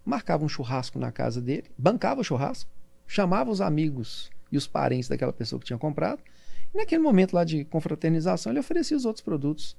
[0.04, 2.70] marcava um churrasco na casa dele, bancava o churrasco,
[3.06, 6.22] chamava os amigos e os parentes daquela pessoa que tinha comprado,
[6.72, 9.76] e naquele momento lá de confraternização ele oferecia os outros produtos.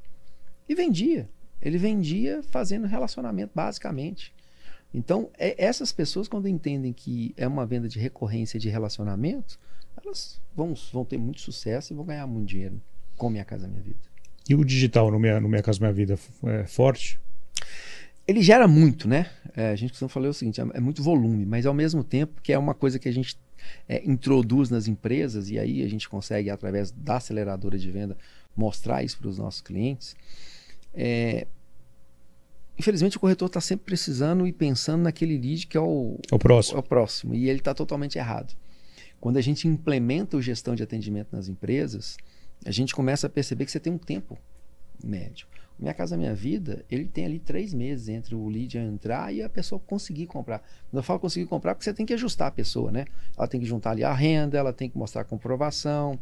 [0.68, 1.30] E vendia.
[1.62, 4.34] Ele vendia fazendo relacionamento, basicamente.
[4.94, 9.60] Então, é, essas pessoas, quando entendem que é uma venda de recorrência de relacionamento,
[10.04, 12.82] elas vão, vão ter muito sucesso e vão ganhar muito dinheiro
[13.18, 14.00] com Minha Casa Minha Vida.
[14.50, 17.20] E o digital no Minha, no minha Casa Minha Vida é forte?
[18.28, 19.30] Ele gera muito, né?
[19.56, 22.42] É, a gente costuma falar o seguinte: é, é muito volume, mas ao mesmo tempo
[22.42, 23.38] que é uma coisa que a gente
[23.88, 28.18] é, introduz nas empresas e aí a gente consegue, através da aceleradora de venda,
[28.56, 30.16] mostrar isso para os nossos clientes.
[30.94, 31.48] É,
[32.80, 36.40] infelizmente o corretor está sempre precisando e pensando naquele lead que é o, é o
[36.40, 36.78] próximo.
[36.78, 37.36] É o próximo.
[37.36, 38.56] E ele está totalmente errado.
[39.20, 42.16] Quando a gente implementa o gestão de atendimento nas empresas,
[42.66, 44.38] a gente começa a perceber que você tem um tempo
[45.04, 45.46] médio.
[45.78, 49.50] Minha Casa Minha Vida, ele tem ali três meses entre o lead entrar e a
[49.50, 50.60] pessoa conseguir comprar.
[50.60, 53.06] Quando eu falo conseguir comprar, porque você tem que ajustar a pessoa, né?
[53.38, 56.20] Ela tem que juntar ali a renda, ela tem que mostrar a comprovação,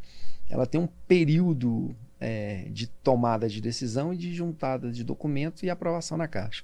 [0.48, 5.70] ela tem um período é, de tomada de decisão e de juntada de documentos e
[5.70, 6.64] aprovação na caixa.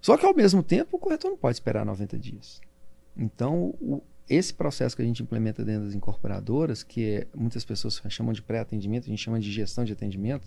[0.00, 2.60] Só que ao mesmo tempo o corretor não pode esperar 90 dias.
[3.16, 8.00] Então, o, esse processo que a gente implementa dentro das incorporadoras, que é, muitas pessoas
[8.08, 10.46] chamam de pré-atendimento, a gente chama de gestão de atendimento,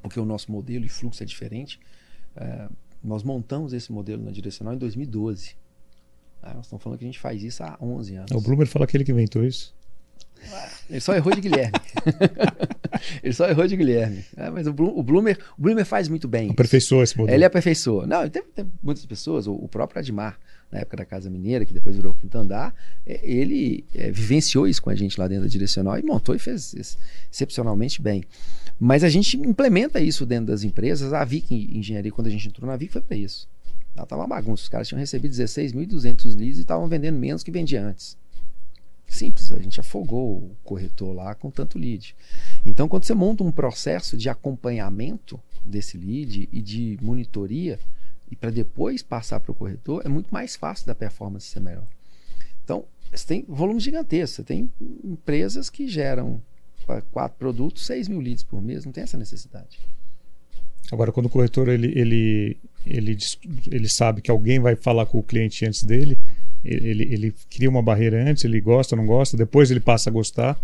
[0.00, 1.78] porque o nosso modelo e fluxo é diferente.
[2.36, 2.68] É,
[3.02, 5.56] nós montamos esse modelo na direcional em 2012.
[6.40, 8.30] Ah, nós estamos falando que a gente faz isso há 11 anos.
[8.32, 9.74] O Bloomer fala que ele que inventou isso.
[10.90, 11.72] Ele só errou de Guilherme.
[13.22, 14.24] ele só errou de Guilherme.
[14.36, 16.50] É, mas o, Blum, o, Bloomer, o Bloomer faz muito bem.
[16.50, 17.36] Aperfeiçoou esse modelo.
[17.36, 18.06] Ele aperfeiçoou.
[18.06, 20.38] Não, tem, tem muitas pessoas, o, o, próprio Admar,
[20.70, 22.74] na época da Casa Mineira, que depois virou Quinto Andar,
[23.06, 26.38] é, ele é, vivenciou isso com a gente lá dentro da direcional e montou e
[26.38, 26.74] fez
[27.30, 28.24] excepcionalmente bem.
[28.78, 31.12] Mas a gente implementa isso dentro das empresas.
[31.12, 33.48] A Vic Engenharia, quando a gente entrou na Vic, foi para isso.
[33.94, 34.64] Ela estava uma bagunça.
[34.64, 38.16] Os caras tinham recebido 16.200 leads e estavam vendendo menos que vendia antes.
[39.12, 42.16] Simples, a gente afogou o corretor lá com tanto lead.
[42.64, 47.78] Então, quando você monta um processo de acompanhamento desse lead e de monitoria,
[48.30, 51.86] e para depois passar para o corretor, é muito mais fácil da performance ser melhor.
[52.64, 54.36] Então, você tem volume gigantesco.
[54.36, 54.72] Você tem
[55.04, 56.40] empresas que geram
[57.10, 59.78] quatro produtos, 6 mil leads por mês, não tem essa necessidade.
[60.90, 62.56] Agora, quando o corretor ele, ele,
[62.86, 63.18] ele,
[63.70, 66.18] ele sabe que alguém vai falar com o cliente antes dele,
[66.64, 70.58] Ele, ele cria uma barreira antes, ele gosta, não gosta, depois ele passa a gostar.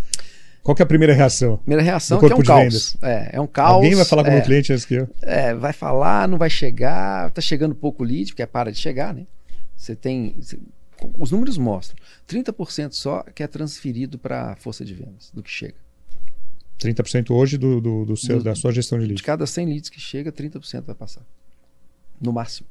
[0.62, 1.56] Qual é a primeira reação?
[1.58, 2.96] Primeira reação é que é um caos.
[3.02, 3.76] É, é um caos.
[3.76, 5.08] Alguém vai falar com o é, meu cliente antes que eu.
[5.22, 9.14] É, vai falar, não vai chegar, tá chegando pouco lead, porque é para de chegar,
[9.14, 9.26] né?
[9.76, 10.34] Você tem.
[11.16, 11.96] Os números mostram.
[12.28, 15.76] 30% só que é transferido para a força de vendas do que chega.
[16.78, 19.20] 30% hoje do, do, do seu, do, da sua gestão de leads.
[19.20, 21.22] De cada 100 leads que chega, 30% vai passar.
[22.20, 22.68] No máximo.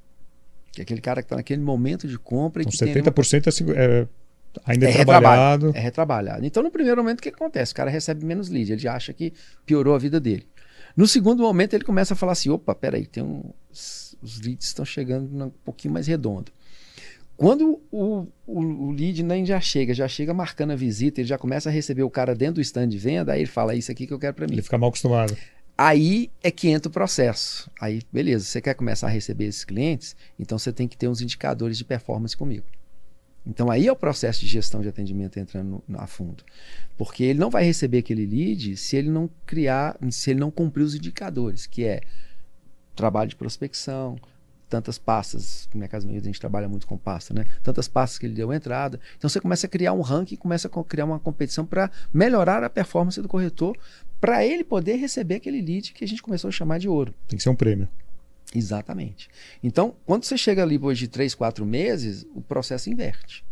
[0.77, 3.75] Que é aquele cara que está naquele momento de compra então, e que 70% tem...
[3.75, 4.07] é, é,
[4.63, 5.71] ainda é, é retrabalhado.
[5.73, 6.45] É retrabalhado.
[6.45, 7.71] Então, no primeiro momento, o que acontece?
[7.71, 9.33] O cara recebe menos lead, ele acha que
[9.65, 10.45] piorou a vida dele.
[10.95, 13.43] No segundo momento, ele começa a falar assim: opa, peraí, tem um...
[13.71, 16.51] os leads estão chegando um pouquinho mais redondo.
[17.35, 21.39] Quando o, o, o, lead nem já chega, já chega marcando a visita, ele já
[21.39, 23.91] começa a receber o cara dentro do stand de venda, aí ele fala: é Isso
[23.91, 24.53] aqui que eu quero para mim.
[24.53, 25.35] Ele fica mal acostumado.
[25.77, 27.69] Aí é que entra o processo.
[27.79, 31.21] Aí, beleza, você quer começar a receber esses clientes, então você tem que ter uns
[31.21, 32.65] indicadores de performance comigo.
[33.45, 36.43] Então aí é o processo de gestão de atendimento entrando no, a fundo.
[36.97, 40.83] Porque ele não vai receber aquele lead se ele não criar, se ele não cumprir
[40.83, 42.01] os indicadores, que é
[42.93, 44.17] trabalho de prospecção,
[44.69, 47.45] tantas pastas, no minha casa a gente trabalha muito com pasta, né?
[47.63, 48.99] Tantas pastas que ele deu entrada.
[49.17, 52.69] Então você começa a criar um ranking, começa a criar uma competição para melhorar a
[52.69, 53.77] performance do corretor,
[54.19, 57.13] para ele poder receber aquele lead que a gente começou a chamar de ouro.
[57.27, 57.87] Tem que ser um prêmio.
[58.55, 59.29] Exatamente.
[59.61, 63.45] Então, quando você chega ali depois de três, quatro meses, o processo inverte.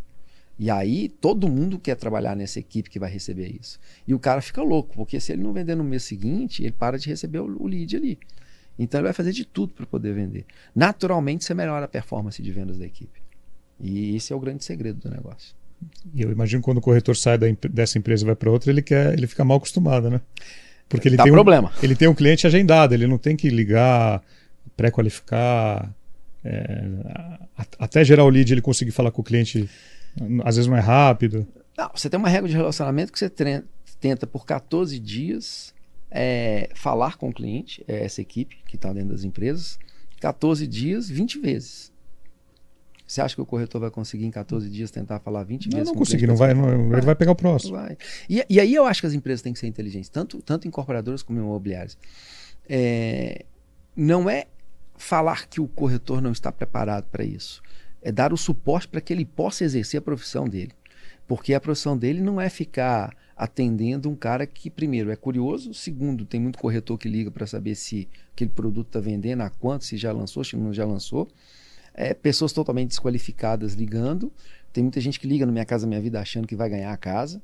[0.58, 3.78] E aí todo mundo quer trabalhar nessa equipe que vai receber isso.
[4.08, 6.98] E o cara fica louco, porque se ele não vender no mês seguinte, ele para
[6.98, 8.18] de receber o lead ali.
[8.80, 10.46] Então ele vai fazer de tudo para poder vender.
[10.74, 13.22] Naturalmente você melhora a performance de vendas da equipe.
[13.80, 15.54] E esse é o grande segredo do negócio.
[16.14, 18.82] E eu imagino quando o corretor sai da, dessa empresa e vai para outra, ele
[18.82, 20.22] quer, ele fica mal acostumado, né?
[20.88, 21.70] Porque ele Dá tem problema.
[21.70, 24.22] Um, ele tem um cliente agendado, ele não tem que ligar,
[24.78, 25.92] pré-qualificar,
[26.44, 26.82] é,
[27.80, 29.70] até gerar o lead, ele conseguir falar com o cliente,
[30.44, 31.48] às vezes não é rápido.
[31.78, 33.30] Não, você tem uma regra de relacionamento que você
[34.00, 35.74] tenta por 14 dias
[36.12, 39.80] é, falar com o cliente, é essa equipe que está dentro das empresas,
[40.22, 41.92] 14 dias, 20 vezes.
[43.08, 45.94] Você acha que o corretor vai conseguir em 14 dias tentar falar 20 não, vezes?
[45.94, 47.74] Não, conseguir, não vai, não, ele vai pegar o próximo.
[47.74, 47.98] Vai.
[48.28, 51.22] E, e, aí eu acho que as empresas têm que ser inteligentes, tanto, tanto incorporadoras
[51.22, 51.98] como imobiliárias.
[52.68, 53.46] É,
[53.96, 54.46] não é
[54.98, 57.62] falar que o corretor não está preparado para isso,
[58.02, 60.72] é dar o suporte para que ele possa exercer a profissão dele.
[61.28, 66.24] Porque a profissão dele não é ficar atendendo um cara que, primeiro, é curioso, segundo,
[66.26, 69.98] tem muito corretor que liga para saber se aquele produto está vendendo, a quanto, se
[69.98, 71.28] já lançou, se não já lançou.
[71.98, 74.32] É, pessoas totalmente desqualificadas ligando.
[74.74, 76.98] Tem muita gente que liga no Minha Casa Minha Vida achando que vai ganhar a
[76.98, 77.42] casa.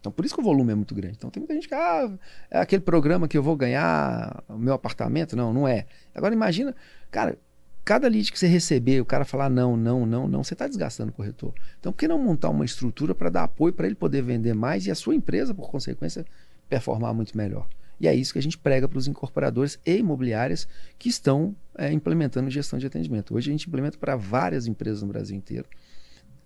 [0.00, 1.14] Então, por isso que o volume é muito grande.
[1.16, 2.10] Então, tem muita gente que, ah,
[2.50, 5.36] é aquele programa que eu vou ganhar o meu apartamento.
[5.36, 5.86] Não, não é.
[6.12, 6.74] Agora, imagina,
[7.08, 7.38] cara,
[7.84, 11.10] cada lead que você receber, o cara falar não, não, não, não, você está desgastando
[11.10, 11.54] o corretor.
[11.78, 14.86] Então, por que não montar uma estrutura para dar apoio para ele poder vender mais
[14.86, 16.26] e a sua empresa, por consequência,
[16.68, 17.68] performar muito melhor?
[18.00, 20.66] E é isso que a gente prega para os incorporadores e imobiliárias
[20.98, 23.34] que estão é, implementando gestão de atendimento.
[23.34, 25.68] Hoje a gente implementa para várias empresas no Brasil inteiro.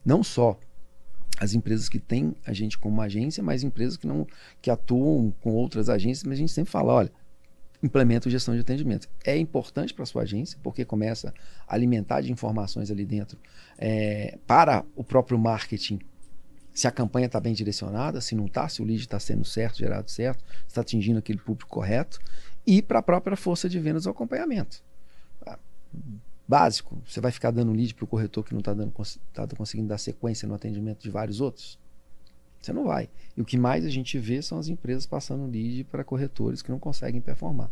[0.05, 0.59] Não só
[1.39, 4.27] as empresas que têm a gente como agência, mas empresas que não
[4.63, 7.13] que atuam com outras agências, mas a gente sempre fala, olha,
[7.83, 9.09] implementa gestão de atendimento.
[9.25, 11.35] É importante para a sua agência, porque começa
[11.67, 13.39] a alimentar de informações ali dentro
[13.79, 15.99] é, para o próprio marketing.
[16.73, 19.79] Se a campanha está bem direcionada, se não está, se o lead está sendo certo,
[19.79, 22.19] gerado certo, está atingindo aquele público correto,
[22.67, 24.83] e para a própria força de vendas o acompanhamento.
[26.49, 28.75] Básico, você vai ficar dando lead para o corretor que não está
[29.33, 31.79] tá conseguindo dar sequência no atendimento de vários outros?
[32.61, 33.09] Você não vai.
[33.37, 36.71] E o que mais a gente vê são as empresas passando lead para corretores que
[36.71, 37.71] não conseguem performar.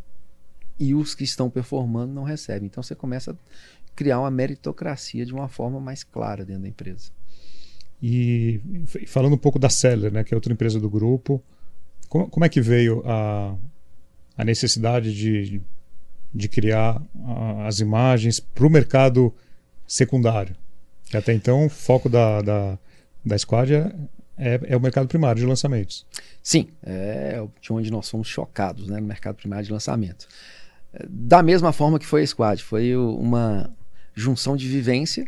[0.79, 2.67] E os que estão performando não recebem.
[2.67, 3.37] Então você começa a
[3.95, 7.11] criar uma meritocracia de uma forma mais clara dentro da empresa.
[8.03, 8.61] E
[9.07, 11.43] falando um pouco da Seller, né, que é outra empresa do grupo,
[12.09, 13.57] como, como é que veio a,
[14.37, 15.63] a necessidade de,
[16.35, 17.01] de criar
[17.67, 19.33] as imagens para o mercado
[19.87, 20.57] secundário?
[21.13, 22.79] Até então, o foco da, da,
[23.25, 23.95] da Squad é,
[24.37, 26.05] é, é o mercado primário de lançamentos.
[26.43, 30.27] Sim, é de onde nós fomos chocados né, no mercado primário de lançamento.
[31.09, 33.71] Da mesma forma que foi a Squad, foi uma
[34.15, 35.27] junção de vivência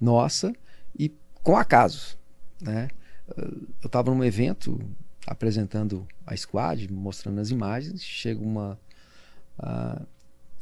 [0.00, 0.52] nossa
[0.98, 1.12] e
[1.42, 2.16] com acasos.
[2.60, 2.88] Né?
[3.36, 4.80] Eu estava num evento
[5.26, 8.78] apresentando a Squad, mostrando as imagens, chega uma,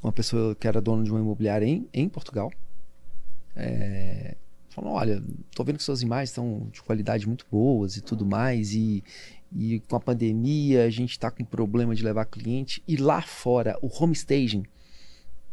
[0.06, 2.52] uma pessoa que era dona de uma imobiliária em, em Portugal,
[3.56, 4.36] é,
[4.76, 5.22] olha,
[5.54, 9.02] tô vendo que suas imagens estão de qualidade muito boas e tudo mais, e,
[9.52, 13.76] e com a pandemia a gente está com problema de levar cliente, e lá fora,
[13.82, 14.64] o home staging,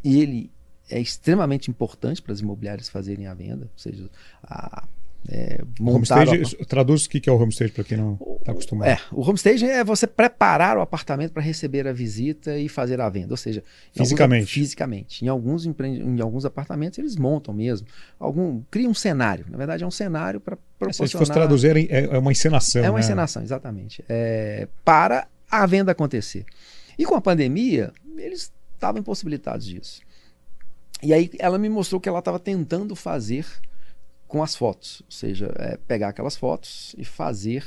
[0.04, 0.52] ele
[0.88, 4.08] é extremamente importante para as imobiliárias fazerem a venda, ou seja,
[4.44, 4.88] a,
[5.28, 6.66] é, montar homestage, o...
[6.66, 8.90] Traduz o que é o homestage para quem não está acostumado.
[8.90, 13.08] É, o homestage é você preparar o apartamento para receber a visita e fazer a
[13.10, 13.64] venda, ou seja,
[13.94, 14.42] fisicamente.
[14.42, 15.26] Alguns, fisicamente.
[15.26, 17.88] Em alguns, em alguns apartamentos eles montam mesmo,
[18.20, 19.46] algum cria um cenário.
[19.50, 21.08] Na verdade é um cenário para proporcionar.
[21.08, 22.84] É, se fosse traduzir é, é uma encenação.
[22.84, 23.06] É uma né?
[23.06, 24.04] encenação, exatamente.
[24.10, 26.46] É, para a venda acontecer.
[26.98, 30.02] E com a pandemia eles estavam impossibilitados disso.
[31.02, 33.46] E aí ela me mostrou que ela estava tentando fazer
[34.34, 37.64] com as fotos, ou seja, é pegar aquelas fotos e fazer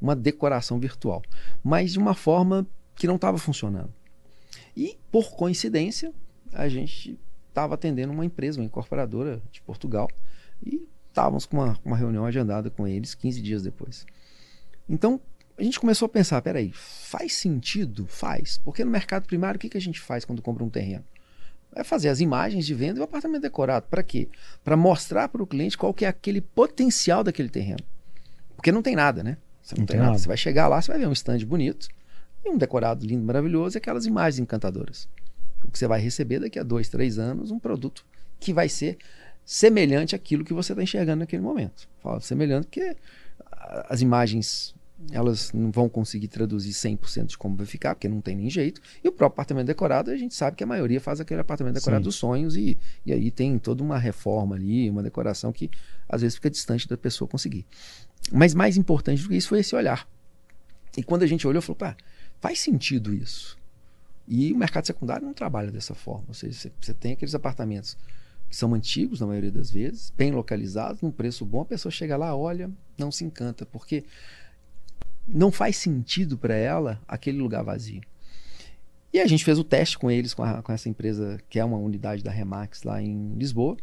[0.00, 1.22] uma decoração virtual,
[1.62, 2.66] mas de uma forma
[2.96, 3.94] que não estava funcionando.
[4.76, 6.12] E por coincidência,
[6.52, 7.16] a gente
[7.48, 10.10] estava atendendo uma empresa, uma incorporadora de Portugal,
[10.60, 14.04] e estávamos com uma, uma reunião agendada com eles 15 dias depois.
[14.88, 15.20] Então,
[15.56, 18.08] a gente começou a pensar, peraí, faz sentido?
[18.08, 18.58] Faz.
[18.58, 21.04] Porque no mercado primário, o que, que a gente faz quando compra um terreno?
[21.74, 23.86] É fazer as imagens de venda e o apartamento decorado.
[23.88, 24.28] Para quê?
[24.64, 27.84] Para mostrar para o cliente qual que é aquele potencial daquele terreno.
[28.56, 29.36] Porque não tem nada, né?
[29.62, 30.08] Você não, não tem, nada.
[30.10, 30.18] nada.
[30.18, 31.88] Você vai chegar lá, você vai ver um stand bonito
[32.44, 35.08] e um decorado lindo, maravilhoso e aquelas imagens encantadoras.
[35.64, 38.04] O que você vai receber daqui a dois, três anos, um produto
[38.40, 38.98] que vai ser
[39.44, 41.88] semelhante àquilo que você está enxergando naquele momento.
[42.02, 42.96] Fala semelhante porque
[43.88, 44.74] as imagens
[45.10, 48.80] elas não vão conseguir traduzir 100% de como vai ficar, porque não tem nem jeito.
[49.02, 52.02] E o próprio apartamento decorado, a gente sabe que a maioria faz aquele apartamento decorado
[52.02, 52.08] Sim.
[52.08, 52.76] dos sonhos e,
[53.06, 55.70] e aí tem toda uma reforma ali, uma decoração que
[56.08, 57.64] às vezes fica distante da pessoa conseguir.
[58.32, 60.06] Mas mais importante do que isso foi esse olhar.
[60.96, 61.96] E quando a gente olhou, falou, pá,
[62.40, 63.56] faz sentido isso.
[64.26, 66.24] E o mercado secundário não trabalha dessa forma.
[66.28, 67.96] Ou seja, você, tem aqueles apartamentos
[68.50, 72.16] que são antigos na maioria das vezes, bem localizados, num preço bom, a pessoa chega
[72.16, 74.04] lá, olha, não se encanta, porque
[75.28, 78.00] não faz sentido para ela aquele lugar vazio.
[79.12, 81.64] E a gente fez o teste com eles, com, a, com, essa empresa que é
[81.64, 83.76] uma unidade da Remax lá em Lisboa.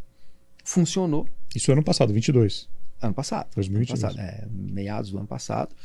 [0.63, 1.27] Funcionou.
[1.55, 2.69] Isso ano passado, 22.
[3.01, 3.47] Ano passado.
[3.55, 4.03] 2022.
[4.03, 5.75] Ano passado, é, meados do ano passado.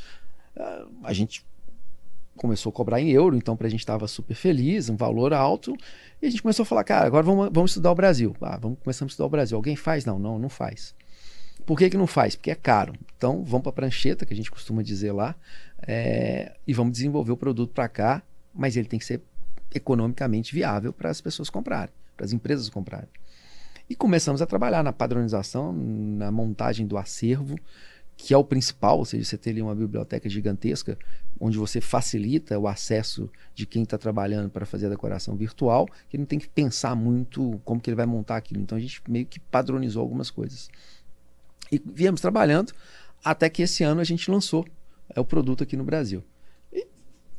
[0.56, 1.44] Uh, a gente
[2.36, 5.74] começou a cobrar em euro, então para a gente estava super feliz, um valor alto.
[6.20, 8.34] E a gente começou a falar, cara, agora vamos, vamos estudar o Brasil.
[8.40, 9.56] Ah, vamos começar a estudar o Brasil.
[9.56, 10.04] Alguém faz?
[10.04, 10.94] Não, não, não faz.
[11.66, 12.34] Por que, que não faz?
[12.34, 12.92] Porque é caro.
[13.16, 15.34] Então, vamos para a prancheta, que a gente costuma dizer lá,
[15.86, 18.22] é, e vamos desenvolver o produto para cá,
[18.54, 19.20] mas ele tem que ser
[19.74, 23.08] economicamente viável para as pessoas comprarem, para as empresas comprarem.
[23.88, 27.56] E começamos a trabalhar na padronização, na montagem do acervo,
[28.16, 30.98] que é o principal, ou seja, você ter ali uma biblioteca gigantesca,
[31.40, 36.16] onde você facilita o acesso de quem está trabalhando para fazer a decoração virtual, que
[36.16, 38.60] ele não tem que pensar muito como que ele vai montar aquilo.
[38.60, 40.68] Então a gente meio que padronizou algumas coisas.
[41.70, 42.72] E viemos trabalhando
[43.24, 44.66] até que esse ano a gente lançou
[45.14, 46.22] é, o produto aqui no Brasil.
[46.72, 46.86] E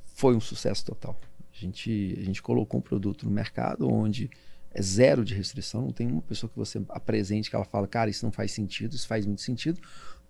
[0.05, 1.19] foi um sucesso total.
[1.53, 4.29] A gente, a gente colocou um produto no mercado onde
[4.73, 8.09] é zero de restrição, não tem uma pessoa que você apresente que ela fala, cara,
[8.09, 9.81] isso não faz sentido, isso faz muito sentido.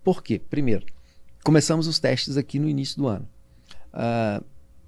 [0.04, 0.40] Por quê?
[0.40, 0.86] Primeiro,
[1.44, 3.28] começamos os testes aqui no início do ano.
[3.94, 4.44] Uh,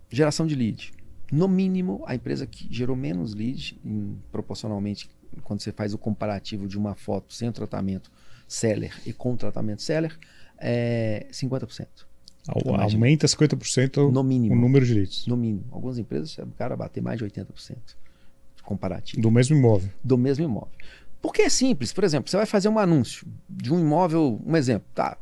[0.10, 0.92] geração de lead.
[1.32, 5.10] No mínimo, a empresa que gerou menos lead, em, proporcionalmente,
[5.44, 8.12] quando você faz o comparativo de uma foto sem tratamento
[8.48, 10.18] seller e com tratamento seller,
[10.58, 11.88] é 50%.
[12.50, 15.28] Então, aumenta 50% no mínimo, o número de leads.
[15.28, 15.66] No mínimo.
[15.72, 17.78] Algumas empresas, o cara bater mais de 80%
[18.64, 19.22] comparativo.
[19.22, 19.90] Do mesmo imóvel.
[20.04, 20.72] Do mesmo imóvel.
[21.22, 21.94] Porque é simples.
[21.94, 25.18] Por exemplo, você vai fazer um anúncio de um imóvel, um exemplo, tá?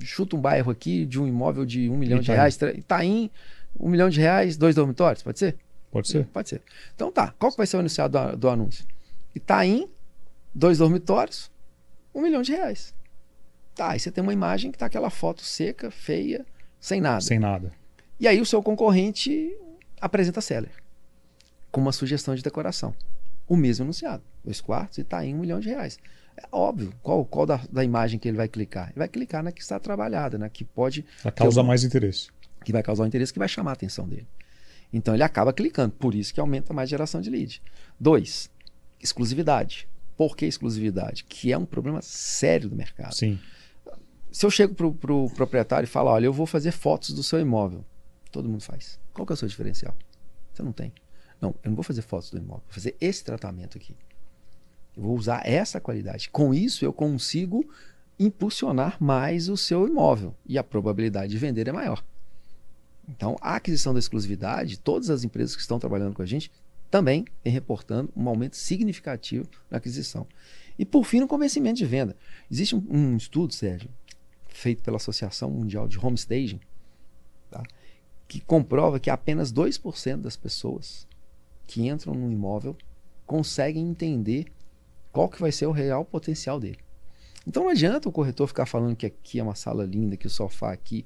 [0.00, 2.24] Chuta um bairro aqui de um imóvel de um milhão Itaim.
[2.24, 2.58] de reais.
[2.76, 3.30] Itaim,
[3.78, 5.56] um milhão de reais, dois dormitórios, pode ser?
[5.90, 6.26] Pode ser.
[6.26, 6.62] Pode ser.
[6.94, 8.84] Então tá, qual que vai ser o anunciado do, do anúncio?
[9.34, 9.88] Itaim,
[10.54, 11.50] dois dormitórios,
[12.18, 12.94] um milhão de reais.
[13.74, 16.44] Tá, aí você tem uma imagem que tá aquela foto seca, feia,
[16.80, 17.20] sem nada.
[17.20, 17.72] Sem nada.
[18.18, 19.56] E aí o seu concorrente
[20.00, 20.72] apresenta seller
[21.70, 22.94] com uma sugestão de decoração.
[23.46, 24.22] O mesmo anunciado.
[24.44, 25.98] Dois quartos e tá em um milhão de reais.
[26.36, 26.92] É óbvio.
[27.02, 28.88] Qual, qual da, da imagem que ele vai clicar?
[28.88, 31.04] Ele vai clicar na que está trabalhada, na que pode.
[31.22, 32.28] Vai causar mais interesse.
[32.64, 34.26] Que vai causar um interesse que vai chamar a atenção dele.
[34.92, 35.94] Então ele acaba clicando.
[35.94, 37.62] Por isso que aumenta mais geração de lead.
[37.98, 38.50] Dois,
[39.00, 39.88] exclusividade.
[40.18, 41.22] Por que exclusividade?
[41.22, 43.14] Que é um problema sério do mercado.
[43.14, 43.38] Sim.
[44.32, 47.22] Se eu chego para o pro proprietário e falo, olha, eu vou fazer fotos do
[47.22, 47.84] seu imóvel.
[48.32, 48.98] Todo mundo faz.
[49.14, 49.94] Qual que é o seu diferencial?
[50.52, 50.92] Você não tem.
[51.40, 52.64] Não, eu não vou fazer fotos do imóvel.
[52.66, 53.94] Vou fazer esse tratamento aqui.
[54.96, 56.28] Eu vou usar essa qualidade.
[56.30, 57.64] Com isso, eu consigo
[58.18, 60.34] impulsionar mais o seu imóvel.
[60.44, 62.04] E a probabilidade de vender é maior.
[63.08, 66.50] Então, a aquisição da exclusividade, todas as empresas que estão trabalhando com a gente
[66.90, 70.26] também vem reportando um aumento significativo na aquisição.
[70.78, 72.16] E por fim, no convencimento de venda.
[72.50, 73.90] Existe um, um estudo, Sérgio,
[74.48, 76.60] feito pela Associação Mundial de Homestaging,
[77.50, 77.62] tá?
[78.26, 81.06] que comprova que apenas 2% das pessoas
[81.66, 82.76] que entram no imóvel
[83.26, 84.46] conseguem entender
[85.12, 86.78] qual que vai ser o real potencial dele.
[87.46, 90.30] Então não adianta o corretor ficar falando que aqui é uma sala linda, que o
[90.30, 91.04] sofá aqui,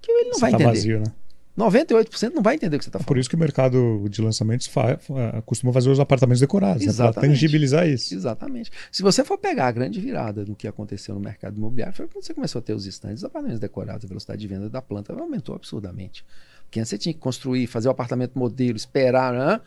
[0.00, 0.70] que ele não Você vai tá entender.
[0.70, 1.14] vazio, né?
[1.56, 3.06] 98% não vai entender o que você está É falando.
[3.06, 6.92] por isso que o mercado de lançamentos fa- fa- costuma fazer os apartamentos decorados, né?
[6.92, 8.12] Para tangibilizar isso.
[8.12, 8.70] Exatamente.
[8.90, 12.24] Se você for pegar a grande virada do que aconteceu no mercado imobiliário, foi quando
[12.24, 15.12] você começou a ter os estandes, os apartamentos decorados, a velocidade de venda da planta
[15.12, 16.24] aumentou absurdamente.
[16.64, 19.62] Porque antes você tinha que construir, fazer o apartamento modelo, esperar,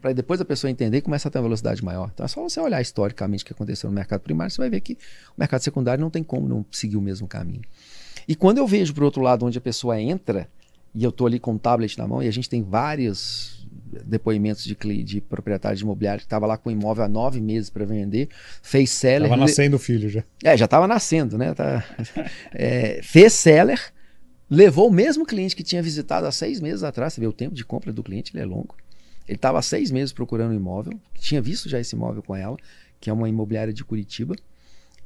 [0.00, 2.10] para depois a pessoa entender e começa a ter uma velocidade maior.
[2.14, 4.80] Então é só você olhar historicamente o que aconteceu no mercado primário, você vai ver
[4.80, 7.62] que o mercado secundário não tem como não seguir o mesmo caminho.
[8.28, 10.48] E quando eu vejo, por outro lado, onde a pessoa entra,
[10.96, 13.54] e eu estou ali com um tablet na mão, e a gente tem vários
[14.04, 14.74] depoimentos de,
[15.04, 18.28] de proprietários de imobiliário que estava lá com o imóvel há nove meses para vender,
[18.62, 19.28] fez seller.
[19.28, 20.24] Tava le- nascendo o filho já.
[20.44, 21.54] é, já estava nascendo, né?
[21.54, 21.84] Tá-
[22.52, 23.80] É, fez seller,
[24.50, 27.12] levou o mesmo cliente que tinha visitado há seis meses atrás.
[27.14, 28.74] Você vê o tempo de compra do cliente, ele é longo.
[29.28, 32.56] Ele estava há seis meses procurando um imóvel, tinha visto já esse imóvel com ela,
[33.00, 34.34] que é uma imobiliária de Curitiba.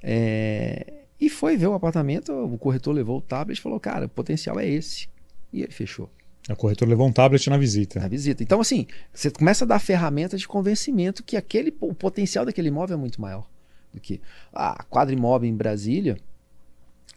[0.03, 0.87] É,
[1.21, 4.59] e foi ver o apartamento, o corretor levou o tablet e falou: Cara, o potencial
[4.59, 5.09] é esse.
[5.53, 6.11] E ele fechou
[6.49, 8.01] O corretor levou um tablet na visita.
[8.01, 8.43] na visita.
[8.43, 12.97] Então, assim, você começa a dar ferramentas de convencimento que aquele, o potencial daquele imóvel
[12.97, 13.49] é muito maior
[13.93, 14.21] do que
[14.53, 16.17] a quadra imóvel em Brasília,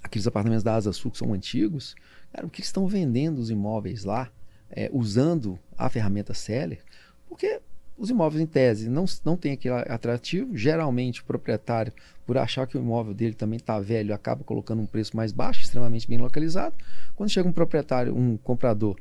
[0.01, 1.95] aqueles apartamentos da Asa Sul que são antigos,
[2.31, 4.31] cara, o que eles estão vendendo os imóveis lá,
[4.69, 6.79] é, usando a ferramenta Seller,
[7.27, 7.61] porque
[7.97, 11.93] os imóveis em tese não, não tem aquele atrativo, geralmente o proprietário,
[12.25, 15.61] por achar que o imóvel dele também está velho, acaba colocando um preço mais baixo,
[15.61, 16.75] extremamente bem localizado.
[17.15, 18.97] Quando chega um proprietário, um comprador,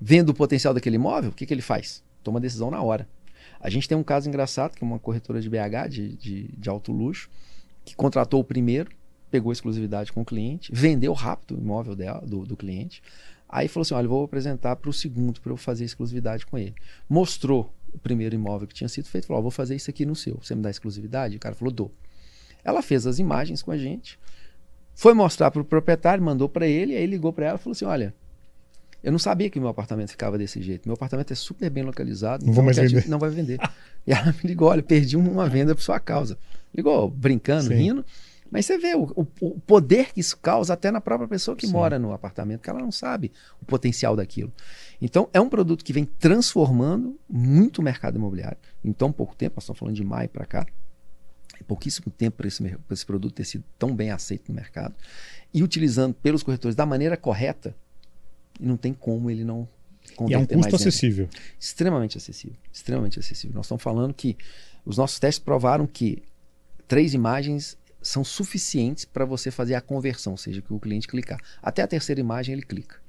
[0.00, 2.02] vendo o potencial daquele imóvel, o que, que ele faz?
[2.22, 3.08] Toma decisão na hora.
[3.60, 6.68] A gente tem um caso engraçado, que é uma corretora de BH, de, de, de
[6.68, 7.30] alto luxo,
[7.84, 8.90] que contratou o primeiro,
[9.30, 13.02] pegou exclusividade com o cliente, vendeu rápido o imóvel dela, do, do cliente.
[13.48, 16.74] Aí falou assim: olha, vou apresentar para o segundo para eu fazer exclusividade com ele.
[17.08, 20.14] Mostrou o primeiro imóvel que tinha sido feito, falou: ó, vou fazer isso aqui no
[20.16, 20.38] seu.
[20.42, 21.36] Você me dá exclusividade?
[21.36, 21.92] O cara falou: dou.
[22.64, 24.18] Ela fez as imagens com a gente,
[24.94, 27.84] foi mostrar para o proprietário, mandou para ele, aí ligou para ela e falou assim:
[27.84, 28.14] olha.
[29.04, 30.88] Eu não sabia que meu apartamento ficava desse jeito.
[30.88, 32.46] Meu apartamento é super bem localizado.
[32.46, 33.08] Não vou mais quer te- vender.
[33.10, 33.58] Não vai vender.
[34.06, 36.38] e ela me ligou: olha, perdi uma venda por sua causa.
[36.72, 37.74] Ligou brincando, Sim.
[37.74, 38.06] rindo.
[38.48, 41.66] Mas você vê o, o- o poder que isso causa até na própria pessoa que
[41.66, 41.72] Sim.
[41.72, 44.52] mora no apartamento, que ela não sabe o potencial daquilo.
[45.04, 48.56] Então, é um produto que vem transformando muito o mercado imobiliário.
[48.84, 50.64] Em tão pouco tempo, nós estamos falando de maio para cá,
[51.60, 54.94] é pouquíssimo tempo para esse, pra esse produto ter sido tão bem aceito no mercado.
[55.52, 57.74] E utilizando pelos corretores da maneira correta,
[58.60, 59.68] e não tem como ele não
[60.28, 61.28] E é um custo acessível.
[61.58, 63.56] extremamente acessível, extremamente acessível.
[63.56, 64.36] Nós estamos falando que
[64.84, 66.22] os nossos testes provaram que
[66.86, 71.40] três imagens são suficientes para você fazer a conversão, ou seja, que o cliente clicar.
[71.60, 73.01] Até a terceira imagem ele clica.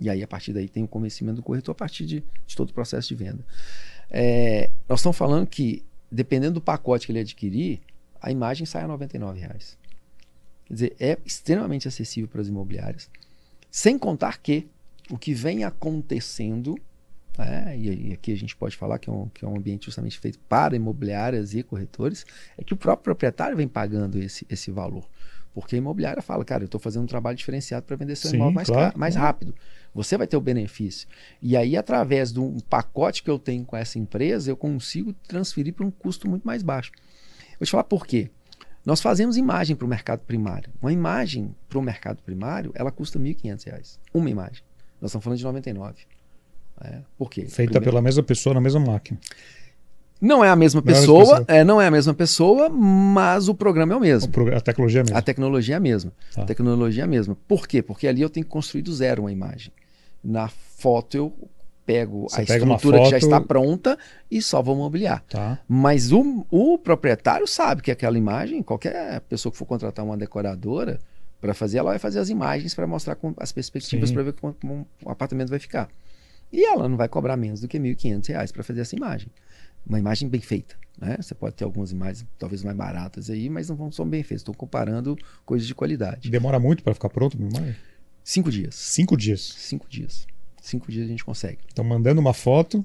[0.00, 2.70] E aí, a partir daí, tem o convencimento do corretor a partir de, de todo
[2.70, 3.44] o processo de venda.
[4.10, 7.80] É, nós estamos falando que, dependendo do pacote que ele adquirir,
[8.20, 9.76] a imagem sai a 99 reais.
[10.66, 13.10] Quer dizer, é extremamente acessível para as imobiliárias.
[13.70, 14.68] Sem contar que
[15.10, 16.76] o que vem acontecendo
[17.38, 19.86] é, e, e aqui a gente pode falar que é, um, que é um ambiente
[19.86, 22.26] justamente feito para imobiliárias e corretores,
[22.56, 25.08] é que o próprio proprietário vem pagando esse, esse valor.
[25.54, 28.36] Porque a imobiliária fala, cara, eu estou fazendo um trabalho diferenciado para vender seu Sim,
[28.36, 29.26] imóvel mais, claro, ca- mais claro.
[29.26, 29.54] rápido.
[29.94, 31.08] Você vai ter o benefício.
[31.42, 35.72] E aí, através de um pacote que eu tenho com essa empresa, eu consigo transferir
[35.74, 36.92] para um custo muito mais baixo.
[37.58, 38.30] Vou te falar por quê.
[38.86, 40.70] Nós fazemos imagem para o mercado primário.
[40.80, 43.98] Uma imagem para o mercado primário, ela custa 1.500 reais.
[44.14, 44.62] Uma imagem.
[45.00, 45.96] Nós estamos falando de 99.
[46.80, 47.42] É, por quê?
[47.42, 49.18] Feita Primeiro- pela mesma pessoa na mesma máquina.
[50.20, 51.44] Não é a mesma Não é a mesma pessoa, pessoa.
[51.58, 54.30] é, não é a mesma pessoa, mas o programa é o O mesmo.
[54.32, 55.18] pro- A tecnologia é a mesma.
[55.18, 56.12] A tecnologia é a mesma.
[56.34, 56.42] Tá.
[56.42, 57.36] A tecnologia é a mesma.
[57.46, 57.82] Por quê?
[57.82, 59.72] Porque ali eu tenho que construir do zero uma imagem.
[60.24, 61.32] Na foto eu
[61.86, 63.98] pego Você a estrutura que já foto- está pronta
[64.30, 65.22] e só vou mobiliar.
[65.28, 65.58] Tá.
[65.68, 70.98] Mas o, o proprietário sabe que aquela imagem, qualquer pessoa que for contratar uma decoradora
[71.40, 74.52] para fazer, ela vai fazer as imagens para mostrar com as perspectivas para ver como,
[74.60, 75.88] como o apartamento vai ficar.
[76.52, 79.28] E ela não vai cobrar menos do que 1.500 reais para fazer essa imagem.
[79.88, 80.76] Uma imagem bem feita.
[81.00, 81.16] Né?
[81.20, 84.40] Você pode ter algumas imagens talvez mais baratas aí, mas não vão- são bem feitas.
[84.42, 85.16] Estou comparando
[85.46, 86.28] coisas de qualidade.
[86.30, 87.74] Demora muito para ficar pronto, meu irmão?
[88.24, 88.74] Cinco dias.
[88.74, 89.40] Cinco dias.
[89.56, 90.26] Cinco dias.
[90.60, 91.58] Cinco dias a gente consegue.
[91.72, 92.84] Então, mandando uma foto,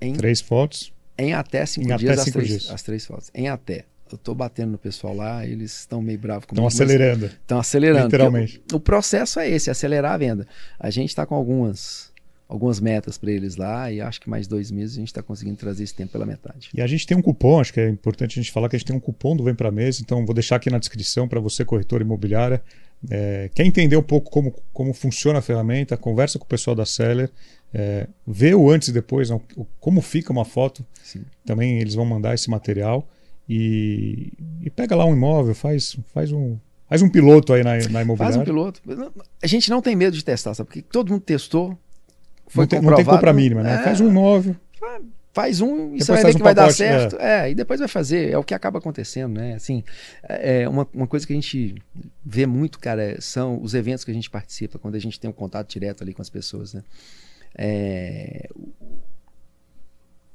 [0.00, 0.92] Em, três fotos.
[1.18, 2.70] em até cinco Em dias, até as, cinco três, dias.
[2.70, 3.30] as três fotos.
[3.34, 3.86] Em até.
[4.12, 6.66] Eu tô batendo no pessoal lá, eles estão meio bravos Estão comigo.
[6.66, 7.26] mas acelerando.
[7.26, 8.04] Estão acelerando.
[8.04, 8.62] Literalmente.
[8.72, 10.46] O, o processo é esse, acelerar a venda.
[10.78, 12.12] A gente está com algumas,
[12.48, 15.56] algumas metas para eles lá e acho que mais dois meses a gente está conseguindo
[15.56, 16.68] trazer esse tempo pela metade.
[16.74, 18.78] E a gente tem um cupom, acho que é importante a gente falar que a
[18.78, 21.40] gente tem um cupom do Vem Pra Mesa, então vou deixar aqui na descrição para
[21.40, 22.62] você, corretor imobiliária.
[23.10, 26.86] É, quer entender um pouco como, como funciona a ferramenta, conversa com o pessoal da
[26.86, 27.30] Seller.
[27.74, 29.42] é, ver o antes e depois, não,
[29.80, 30.86] como fica uma foto.
[31.02, 31.24] Sim.
[31.44, 33.06] Também eles vão mandar esse material
[33.48, 34.32] e,
[34.62, 36.56] e pega lá um imóvel, faz, faz um.
[36.86, 38.16] Faz um piloto aí na, na imobiliária.
[38.16, 38.80] Faz um piloto.
[39.42, 40.68] A gente não tem medo de testar, sabe?
[40.68, 41.76] Porque todo mundo testou.
[42.54, 43.74] Foi não, tem, não tem compra mínima, né?
[43.74, 44.54] É, faz um imóvel.
[45.32, 47.16] Faz um e você vai ver um que vai dar pacote, certo.
[47.16, 47.50] É.
[47.50, 48.30] e depois vai fazer.
[48.30, 49.54] É o que acaba acontecendo, né?
[49.54, 49.82] Assim,
[50.22, 51.74] é uma, uma coisa que a gente
[52.24, 55.32] vê muito, cara, são os eventos que a gente participa, quando a gente tem um
[55.32, 56.84] contato direto ali com as pessoas, né?
[57.56, 58.48] É,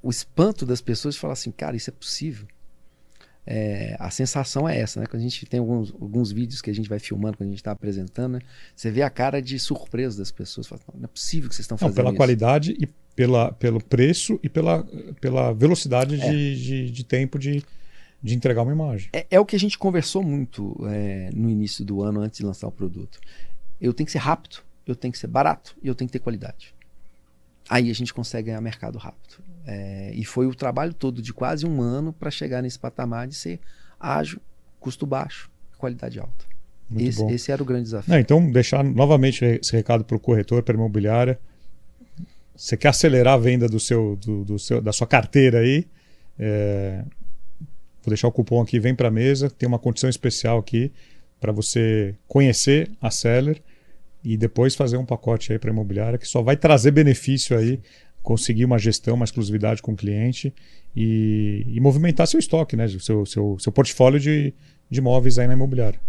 [0.03, 2.45] o espanto das pessoas de falar assim, cara, isso é possível.
[3.51, 5.07] É, a sensação é essa, né?
[5.07, 7.59] Quando a gente tem alguns, alguns vídeos que a gente vai filmando, quando a gente
[7.61, 8.41] está apresentando, né?
[8.75, 10.67] Você vê a cara de surpresa das pessoas.
[10.67, 12.17] Fala, não é possível que vocês estão Não, fazendo pela isso.
[12.17, 14.83] qualidade e pela, pelo preço e pela,
[15.19, 16.29] pela velocidade É.
[16.29, 17.63] de, de, de tempo de,
[18.21, 19.09] de entregar uma imagem.
[19.11, 22.45] É, é o que a gente conversou muito é, no início do ano, antes de
[22.45, 23.19] lançar o produto.
[23.81, 26.19] Eu tenho que ser rápido, eu tenho que ser barato e eu tenho que ter
[26.19, 26.75] qualidade.
[27.69, 29.43] Aí a gente consegue ganhar mercado rápido.
[29.65, 33.35] É, e foi o trabalho todo de quase um ano para chegar nesse patamar de
[33.35, 33.59] ser
[33.99, 34.41] ágil,
[34.79, 36.45] custo baixo, qualidade alta.
[36.97, 38.11] Esse, esse era o grande desafio.
[38.11, 41.39] Não, então, deixar novamente esse recado para o corretor, para a imobiliária.
[42.55, 45.87] Você quer acelerar a venda do seu, do, do seu, da sua carteira aí?
[46.39, 47.03] é,
[48.01, 49.49] Vou deixar o cupom aqui, vem para a mesa.
[49.49, 50.91] Tem uma condição especial aqui
[51.39, 53.61] para você conhecer a Seller
[54.23, 57.79] e depois fazer um pacote aí para a imobiliária que só vai trazer benefício aí,
[58.21, 60.53] conseguir uma gestão, uma exclusividade com o cliente
[60.95, 62.87] e, e movimentar seu estoque, né?
[62.87, 64.53] Seu, seu, seu portfólio de,
[64.89, 65.99] de imóveis aí na imobiliária.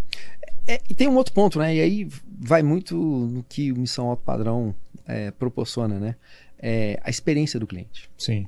[0.67, 1.77] É, e tem um outro ponto, né?
[1.77, 4.75] E aí vai muito no que o Missão Alto Padrão
[5.07, 6.17] é, proporciona, né?
[6.59, 8.11] É a experiência do cliente.
[8.19, 8.47] Sim.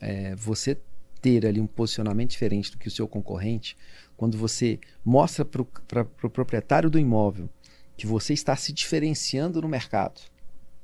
[0.00, 0.76] É, você
[1.20, 3.76] ter ali um posicionamento diferente do que o seu concorrente,
[4.16, 7.48] quando você mostra para o pro proprietário do imóvel
[7.98, 10.20] que você está se diferenciando no mercado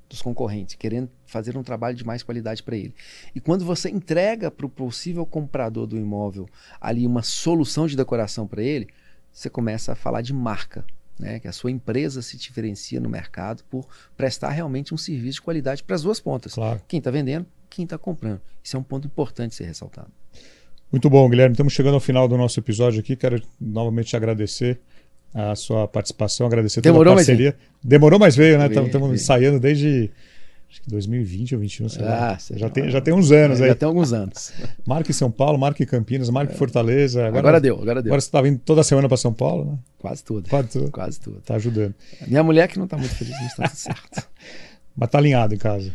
[0.08, 2.92] dos concorrentes, querendo fazer um trabalho de mais qualidade para ele.
[3.32, 6.48] E quando você entrega para o possível comprador do imóvel
[6.80, 8.88] ali uma solução de decoração para ele,
[9.32, 10.84] você começa a falar de marca,
[11.16, 11.38] né?
[11.38, 13.86] que a sua empresa se diferencia no mercado por
[14.16, 16.54] prestar realmente um serviço de qualidade para as duas pontas.
[16.54, 16.82] Claro.
[16.88, 18.40] Quem está vendendo, quem está comprando.
[18.62, 20.10] Isso é um ponto importante de ser ressaltado.
[20.90, 21.54] Muito bom, Guilherme.
[21.54, 23.14] Estamos chegando ao final do nosso episódio aqui.
[23.14, 24.80] Quero novamente te agradecer
[25.34, 27.56] a sua participação, agradecer Demorou, toda a mas parceria.
[27.82, 28.66] Demorou, mas veio, né?
[28.66, 30.10] Estamos ensaiando desde
[30.70, 32.32] acho que 2020 ou 2021, sei lá.
[32.32, 32.72] Ah, sei já, lá.
[32.72, 33.74] tem, já tem uns anos Já aí.
[33.74, 34.52] tem alguns anos.
[34.86, 37.26] Marca em São Paulo, marca em Campinas, marca em Fortaleza.
[37.26, 38.10] Agora, Agora, deu, agora deu.
[38.10, 39.78] Agora você está vindo toda semana para São Paulo, né?
[39.98, 40.48] Quase tudo.
[40.48, 40.90] Quase tudo.
[40.90, 41.40] Quase tudo.
[41.42, 41.94] Tá ajudando.
[42.26, 44.28] Minha mulher que não tá muito feliz, mas tá tudo certo.
[44.96, 45.90] Mas tá alinhado em casa.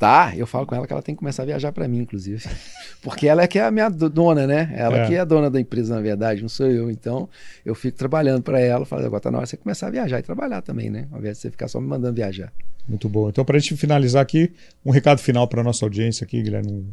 [0.00, 2.42] Tá, eu falo com ela que ela tem que começar a viajar para mim, inclusive.
[3.02, 4.72] Porque ela é que é a minha do- dona, né?
[4.74, 5.06] Ela É.
[5.06, 6.90] que é a dona da empresa, na verdade, não sou eu.
[6.90, 7.28] Então,
[7.66, 8.86] eu fico trabalhando para ela.
[8.86, 11.06] Falo, agora tá na hora de você começar a viajar e trabalhar também, né?
[11.12, 12.50] Ao invés de você ficar só me mandando viajar.
[12.88, 13.28] Muito bom.
[13.28, 14.50] Então, para a gente finalizar aqui,
[14.82, 16.86] um recado final para nossa audiência aqui, Guilherme.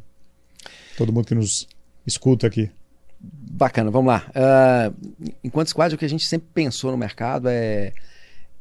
[0.97, 1.65] Todo mundo que nos
[2.05, 2.69] escuta aqui.
[3.21, 4.25] Bacana, vamos lá.
[4.35, 4.91] Ah,
[5.41, 7.93] enquanto squad, o que a gente sempre pensou no mercado é,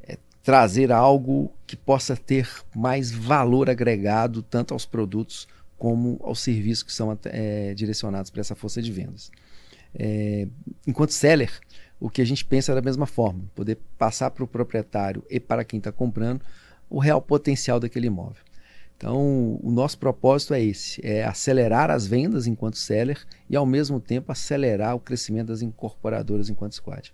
[0.07, 6.82] é trazer algo que possa ter mais valor agregado tanto aos produtos como aos serviços
[6.82, 9.30] que são eh, direcionados para essa força de vendas.
[9.94, 10.46] É,
[10.86, 11.50] enquanto seller,
[11.98, 15.40] o que a gente pensa é da mesma forma, poder passar para o proprietário e
[15.40, 16.42] para quem está comprando
[16.88, 18.42] o real potencial daquele imóvel.
[18.96, 24.00] Então, o nosso propósito é esse: é acelerar as vendas enquanto seller e, ao mesmo
[24.00, 27.12] tempo, acelerar o crescimento das incorporadoras enquanto squad.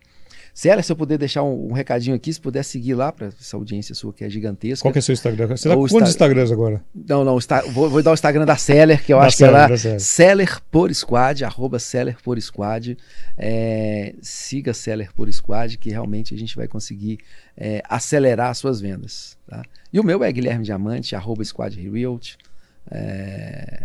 [0.55, 3.57] Seller, se eu puder deixar um, um recadinho aqui, se puder seguir lá para essa
[3.57, 4.83] audiência sua que é gigantesca.
[4.85, 5.49] Qual que é o seu Instagram?
[5.49, 6.85] Você tá com quantos Insta- Instagrams agora?
[6.95, 9.53] Não, não, está- vou, vou dar o Instagram da Seller, que eu Da acho Seller,
[9.55, 9.77] que é lá.
[9.79, 10.01] Seller.
[10.01, 12.99] Seller por Squad, arroba Seller por Squad.
[13.39, 17.19] É, siga Seller por Squad, que realmente a gente vai conseguir
[17.57, 19.39] é, acelerar as suas vendas.
[19.47, 19.63] Tá?
[19.93, 22.37] E o meu é Guilherme Diamante, arroba Squad Realty.
[22.91, 23.85] É,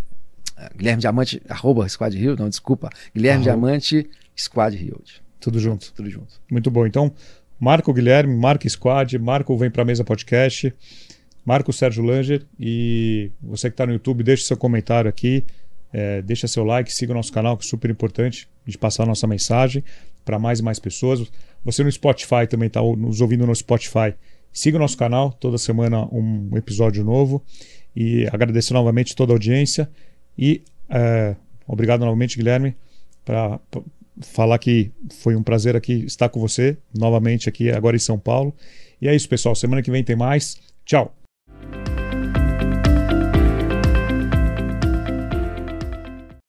[0.76, 2.90] Guilherme Diamante, arroba Squad Realty, não, desculpa.
[3.16, 3.68] Guilherme Arroba.
[3.68, 5.22] Diamante, Squad Realty.
[5.40, 5.94] Tudo junto.
[5.94, 6.42] Tudo junto.
[6.52, 6.86] Muito bom.
[6.86, 7.14] Então,
[7.60, 10.74] marca o Guilherme, marca o Squad, marca o Vem Pra Mesa Podcast,
[11.46, 15.46] marca o Sérgio Langer e você que está no YouTube, deixa seu comentário aqui,
[15.94, 19.06] é, deixa seu like, siga o nosso canal, que é super importante de passar a
[19.06, 19.84] nossa mensagem
[20.26, 21.32] para mais e mais pessoas.
[21.64, 24.14] Você no Spotify também está nos ouvindo no Spotify.
[24.52, 27.44] Siga o nosso canal, toda semana um episódio novo.
[27.96, 29.90] E agradecer novamente toda a audiência.
[30.38, 31.36] E é,
[31.66, 32.76] obrigado novamente, Guilherme,
[33.24, 33.60] para
[34.22, 38.56] falar que foi um prazer aqui estar com você novamente aqui agora em São Paulo.
[39.02, 39.56] E é isso, pessoal.
[39.56, 40.58] Semana que vem tem mais.
[40.86, 41.17] Tchau.